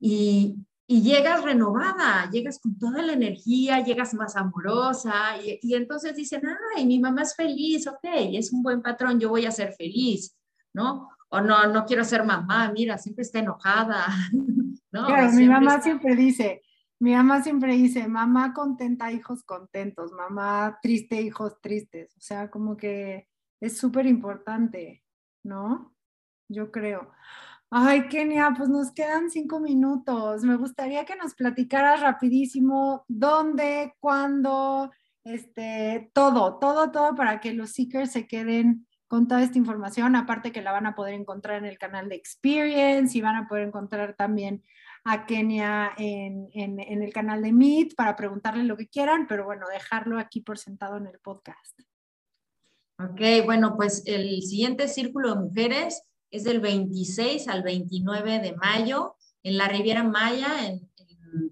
Y, 0.00 0.56
y 0.92 1.00
llegas 1.00 1.42
renovada, 1.42 2.28
llegas 2.30 2.58
con 2.58 2.78
toda 2.78 3.00
la 3.00 3.14
energía, 3.14 3.80
llegas 3.80 4.12
más 4.12 4.36
amorosa 4.36 5.38
y, 5.42 5.58
y, 5.62 5.74
entonces 5.74 6.14
dicen, 6.14 6.42
ay, 6.76 6.84
mi 6.84 6.98
mamá 6.98 7.22
es 7.22 7.34
feliz, 7.34 7.86
ok, 7.86 8.04
es 8.34 8.52
un 8.52 8.62
buen 8.62 8.82
patrón, 8.82 9.18
yo 9.18 9.30
voy 9.30 9.46
a 9.46 9.50
ser 9.50 9.72
feliz, 9.72 10.36
¿no? 10.74 11.08
O 11.30 11.40
no, 11.40 11.66
no 11.68 11.86
quiero 11.86 12.04
ser 12.04 12.24
mamá, 12.24 12.70
mira, 12.72 12.98
siempre 12.98 13.22
está 13.22 13.38
enojada, 13.38 14.04
¿no? 14.92 15.06
Claro, 15.06 15.32
mi 15.32 15.48
mamá 15.48 15.80
siempre 15.80 16.14
dice, 16.14 16.60
mi 16.98 17.14
mamá 17.14 17.42
siempre 17.42 17.72
dice, 17.72 18.06
mamá 18.06 18.52
contenta, 18.52 19.10
hijos 19.10 19.44
contentos, 19.44 20.12
mamá 20.12 20.78
triste, 20.82 21.22
hijos 21.22 21.58
tristes, 21.62 22.14
o 22.18 22.20
sea, 22.20 22.50
como 22.50 22.76
que 22.76 23.28
es 23.62 23.78
súper 23.78 24.04
importante, 24.04 25.02
¿no? 25.42 25.94
Yo 26.48 26.70
creo. 26.70 27.10
Ay, 27.74 28.06
Kenia, 28.08 28.52
pues 28.54 28.68
nos 28.68 28.92
quedan 28.92 29.30
cinco 29.30 29.58
minutos. 29.58 30.42
Me 30.42 30.56
gustaría 30.56 31.06
que 31.06 31.16
nos 31.16 31.34
platicaras 31.34 32.02
rapidísimo 32.02 33.06
dónde, 33.08 33.94
cuándo, 33.98 34.90
este, 35.24 36.10
todo, 36.12 36.58
todo, 36.58 36.90
todo 36.90 37.14
para 37.14 37.40
que 37.40 37.54
los 37.54 37.70
seekers 37.70 38.12
se 38.12 38.26
queden 38.26 38.86
con 39.08 39.26
toda 39.26 39.42
esta 39.42 39.56
información. 39.56 40.16
Aparte 40.16 40.52
que 40.52 40.60
la 40.60 40.72
van 40.72 40.84
a 40.84 40.94
poder 40.94 41.14
encontrar 41.14 41.56
en 41.56 41.64
el 41.64 41.78
canal 41.78 42.10
de 42.10 42.16
Experience 42.16 43.16
y 43.16 43.22
van 43.22 43.36
a 43.36 43.48
poder 43.48 43.68
encontrar 43.68 44.16
también 44.16 44.62
a 45.04 45.24
Kenia 45.24 45.92
en, 45.96 46.50
en, 46.52 46.78
en 46.78 47.02
el 47.02 47.10
canal 47.10 47.40
de 47.40 47.54
Meet 47.54 47.94
para 47.94 48.16
preguntarle 48.16 48.64
lo 48.64 48.76
que 48.76 48.88
quieran, 48.88 49.26
pero 49.26 49.46
bueno, 49.46 49.66
dejarlo 49.72 50.18
aquí 50.18 50.42
por 50.42 50.58
sentado 50.58 50.98
en 50.98 51.06
el 51.06 51.18
podcast. 51.20 51.80
Ok, 52.98 53.46
bueno, 53.46 53.76
pues 53.78 54.02
el 54.04 54.42
siguiente 54.42 54.88
círculo 54.88 55.34
de 55.34 55.40
mujeres 55.40 56.02
es 56.32 56.44
del 56.44 56.60
26 56.60 57.46
al 57.46 57.62
29 57.62 58.40
de 58.40 58.56
mayo 58.56 59.16
en 59.44 59.58
la 59.58 59.68
Riviera 59.68 60.02
Maya, 60.02 60.66
en, 60.66 60.90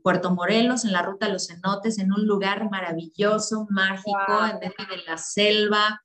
Puerto 0.03 0.35
Morelos, 0.35 0.85
en 0.85 0.93
la 0.93 1.01
Ruta 1.01 1.27
de 1.27 1.33
los 1.33 1.47
Cenotes, 1.47 1.99
en 1.99 2.13
un 2.13 2.27
lugar 2.27 2.69
maravilloso, 2.71 3.67
mágico, 3.71 4.45
en 4.45 4.59
medio 4.59 4.91
de 4.91 5.03
la 5.07 5.17
selva. 5.17 6.03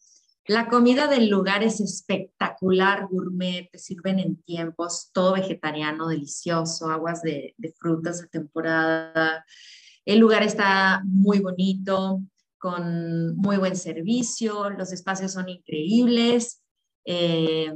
La 0.48 0.70
comida 0.70 1.08
del 1.08 1.28
lugar 1.28 1.62
es 1.62 1.82
espectacular, 1.82 3.08
gourmet, 3.10 3.70
te 3.70 3.78
sirven 3.78 4.20
en 4.20 4.42
tiempos, 4.44 5.10
todo 5.12 5.34
vegetariano, 5.34 6.08
delicioso, 6.08 6.90
aguas 6.90 7.22
de, 7.22 7.54
frutas 7.78 8.22
de 8.22 8.28
temporada. 8.30 9.46
El 10.06 10.20
lugar 10.20 10.44
está 10.44 11.02
muy 11.04 11.40
bonito, 11.40 12.22
con 12.58 13.36
muy 13.36 13.58
buen 13.58 13.76
servicio, 13.76 14.70
los 14.70 14.94
espacios 14.94 15.34
son 15.34 15.50
increíbles. 15.50 16.62
Eh, 17.04 17.74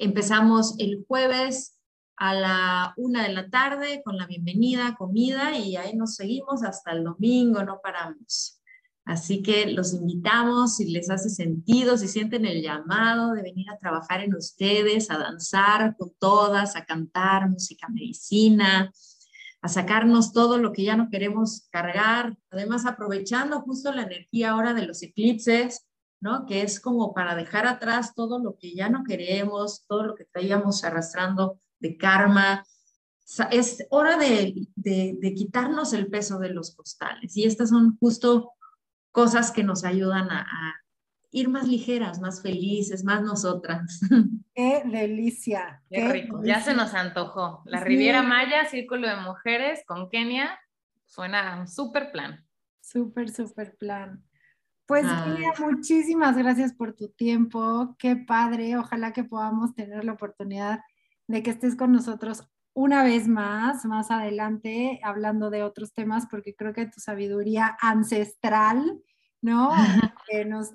Empezamos 0.00 0.76
el 0.78 1.04
jueves 1.08 1.76
a 2.16 2.32
la 2.32 2.94
una 2.96 3.24
de 3.24 3.32
la 3.32 3.50
tarde 3.50 4.00
con 4.04 4.16
la 4.16 4.28
bienvenida, 4.28 4.94
comida 4.96 5.58
y 5.58 5.74
ahí 5.74 5.96
nos 5.96 6.14
seguimos 6.14 6.62
hasta 6.62 6.92
el 6.92 7.02
domingo, 7.02 7.64
no 7.64 7.80
paramos. 7.82 8.62
Así 9.04 9.42
que 9.42 9.66
los 9.72 9.94
invitamos, 9.94 10.76
si 10.76 10.92
les 10.92 11.10
hace 11.10 11.30
sentido, 11.30 11.98
si 11.98 12.06
sienten 12.06 12.46
el 12.46 12.62
llamado 12.62 13.32
de 13.32 13.42
venir 13.42 13.68
a 13.70 13.78
trabajar 13.78 14.20
en 14.20 14.36
ustedes, 14.36 15.10
a 15.10 15.18
danzar 15.18 15.96
con 15.96 16.12
todas, 16.20 16.76
a 16.76 16.84
cantar 16.84 17.50
música 17.50 17.88
medicina, 17.88 18.92
a 19.62 19.68
sacarnos 19.68 20.32
todo 20.32 20.58
lo 20.58 20.72
que 20.72 20.84
ya 20.84 20.96
no 20.96 21.10
queremos 21.10 21.66
cargar, 21.72 22.36
además 22.52 22.86
aprovechando 22.86 23.62
justo 23.62 23.92
la 23.92 24.02
energía 24.02 24.50
ahora 24.50 24.74
de 24.74 24.86
los 24.86 25.02
eclipses, 25.02 25.87
¿no? 26.20 26.46
Que 26.46 26.62
es 26.62 26.80
como 26.80 27.14
para 27.14 27.34
dejar 27.34 27.66
atrás 27.66 28.14
todo 28.14 28.38
lo 28.38 28.56
que 28.58 28.74
ya 28.74 28.88
no 28.88 29.04
queremos, 29.04 29.84
todo 29.86 30.04
lo 30.04 30.14
que 30.14 30.24
traíamos 30.24 30.84
arrastrando 30.84 31.60
de 31.78 31.96
karma. 31.96 32.64
Es 33.50 33.86
hora 33.90 34.16
de, 34.16 34.54
de, 34.74 35.34
quitarnos 35.34 35.92
el 35.92 36.08
peso 36.08 36.38
de 36.38 36.48
los 36.48 36.74
costales 36.74 37.36
y 37.36 37.44
estas 37.44 37.68
son 37.68 37.98
justo 37.98 38.52
cosas 39.12 39.52
que 39.52 39.62
nos 39.62 39.84
ayudan 39.84 40.30
a, 40.30 40.46
ir 41.30 41.50
más 41.50 41.68
ligeras, 41.68 42.20
más 42.20 42.40
felices, 42.40 43.04
más 43.04 43.22
nosotras. 43.22 44.00
Qué 44.54 44.82
delicia. 44.86 45.82
Qué, 45.90 46.08
rico. 46.08 46.40
Ya 46.42 46.62
se 46.62 46.72
nos 46.72 46.94
antojó. 46.94 47.62
La 47.66 47.80
Riviera 47.80 48.22
Maya, 48.22 48.64
Círculo 48.64 49.06
de 49.06 49.16
Mujeres 49.16 49.82
con 49.86 50.08
Kenia, 50.08 50.58
suena 51.04 51.60
un 51.60 51.68
súper 51.68 52.10
plan. 52.12 52.46
Súper, 52.80 53.28
súper 53.28 53.76
plan. 53.76 54.24
Pues 54.88 55.04
muchísimas 55.60 56.34
gracias 56.38 56.72
por 56.72 56.94
tu 56.94 57.10
tiempo. 57.10 57.94
Qué 57.98 58.16
padre. 58.16 58.78
Ojalá 58.78 59.12
que 59.12 59.22
podamos 59.22 59.74
tener 59.74 60.02
la 60.02 60.14
oportunidad 60.14 60.80
de 61.26 61.42
que 61.42 61.50
estés 61.50 61.76
con 61.76 61.92
nosotros 61.92 62.48
una 62.72 63.02
vez 63.02 63.28
más, 63.28 63.84
más 63.84 64.10
adelante, 64.10 64.98
hablando 65.04 65.50
de 65.50 65.62
otros 65.62 65.92
temas, 65.92 66.26
porque 66.30 66.54
creo 66.56 66.72
que 66.72 66.86
tu 66.86 67.00
sabiduría 67.00 67.76
ancestral, 67.82 68.98
¿no? 69.42 69.72
que 70.26 70.44
nos, 70.46 70.70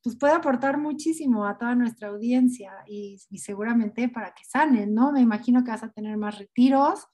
pues 0.00 0.14
puede 0.16 0.34
aportar 0.34 0.78
muchísimo 0.78 1.44
a 1.44 1.58
toda 1.58 1.74
nuestra 1.74 2.10
audiencia 2.10 2.72
y, 2.86 3.18
y, 3.30 3.38
seguramente 3.38 4.08
para 4.08 4.32
que 4.32 4.44
sanen, 4.44 4.94
¿no? 4.94 5.10
Me 5.10 5.22
imagino 5.22 5.64
que 5.64 5.72
vas 5.72 5.82
a 5.82 5.90
tener 5.90 6.16
más 6.16 6.38
retiros. 6.38 7.08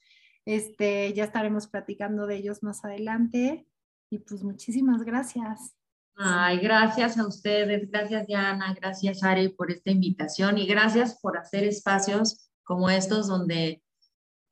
Este, 0.45 1.13
ya 1.13 1.23
estaremos 1.23 1.65
platicando 1.67 2.27
de 2.27 2.35
ellos 2.35 2.61
más 2.61 2.85
adelante. 2.85 3.65
Y 4.11 4.19
pues 4.19 4.43
muchísimas 4.43 5.01
gracias. 5.01 5.73
Ay, 6.15 6.59
gracias 6.59 7.17
a 7.17 7.27
ustedes, 7.27 7.89
gracias 7.89 8.27
Diana, 8.27 8.73
gracias 8.79 9.23
Ari 9.23 9.49
por 9.49 9.71
esta 9.71 9.89
invitación 9.89 10.59
y 10.59 10.67
gracias 10.67 11.19
por 11.19 11.37
hacer 11.37 11.63
espacios 11.63 12.51
como 12.63 12.89
estos 12.89 13.27
donde 13.27 13.81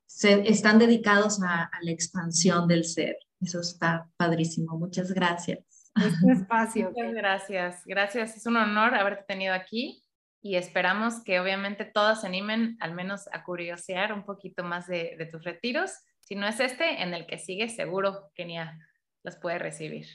se, 0.06 0.48
están 0.48 0.78
dedicados 0.78 1.40
a, 1.42 1.70
la 1.80 1.90
expansión 1.90 2.68
del 2.68 2.84
ser. 2.84 3.16
Eso 3.40 3.60
está 3.60 4.08
padrísimo. 4.16 4.78
Muchas 4.78 5.12
gracias. 5.12 5.92
Este 5.96 6.32
espacio. 6.32 6.90
Muchas 6.90 7.12
gracias. 7.12 7.82
Gracias. 7.84 8.36
Es 8.36 8.46
un 8.46 8.56
honor 8.56 8.94
haberte 8.94 9.24
tenido 9.26 9.54
aquí 9.54 10.04
y 10.40 10.56
esperamos 10.56 11.22
que 11.24 11.40
obviamente 11.40 11.84
todos 11.84 12.20
se 12.20 12.26
animen 12.26 12.76
al 12.80 12.94
menos 12.94 13.28
a 13.32 13.44
curiosear 13.44 14.12
un 14.12 14.24
poquito 14.24 14.64
más 14.64 14.86
de, 14.86 15.16
de 15.18 15.26
tus 15.26 15.44
retiros. 15.44 15.92
Si 16.20 16.34
no 16.34 16.46
es 16.46 16.60
este, 16.60 17.02
en 17.02 17.14
el 17.14 17.26
que 17.26 17.38
sigue, 17.38 17.68
seguro 17.68 18.30
Kenia 18.34 18.78
los 19.24 19.36
puede 19.36 19.58
recibir. 19.58 20.06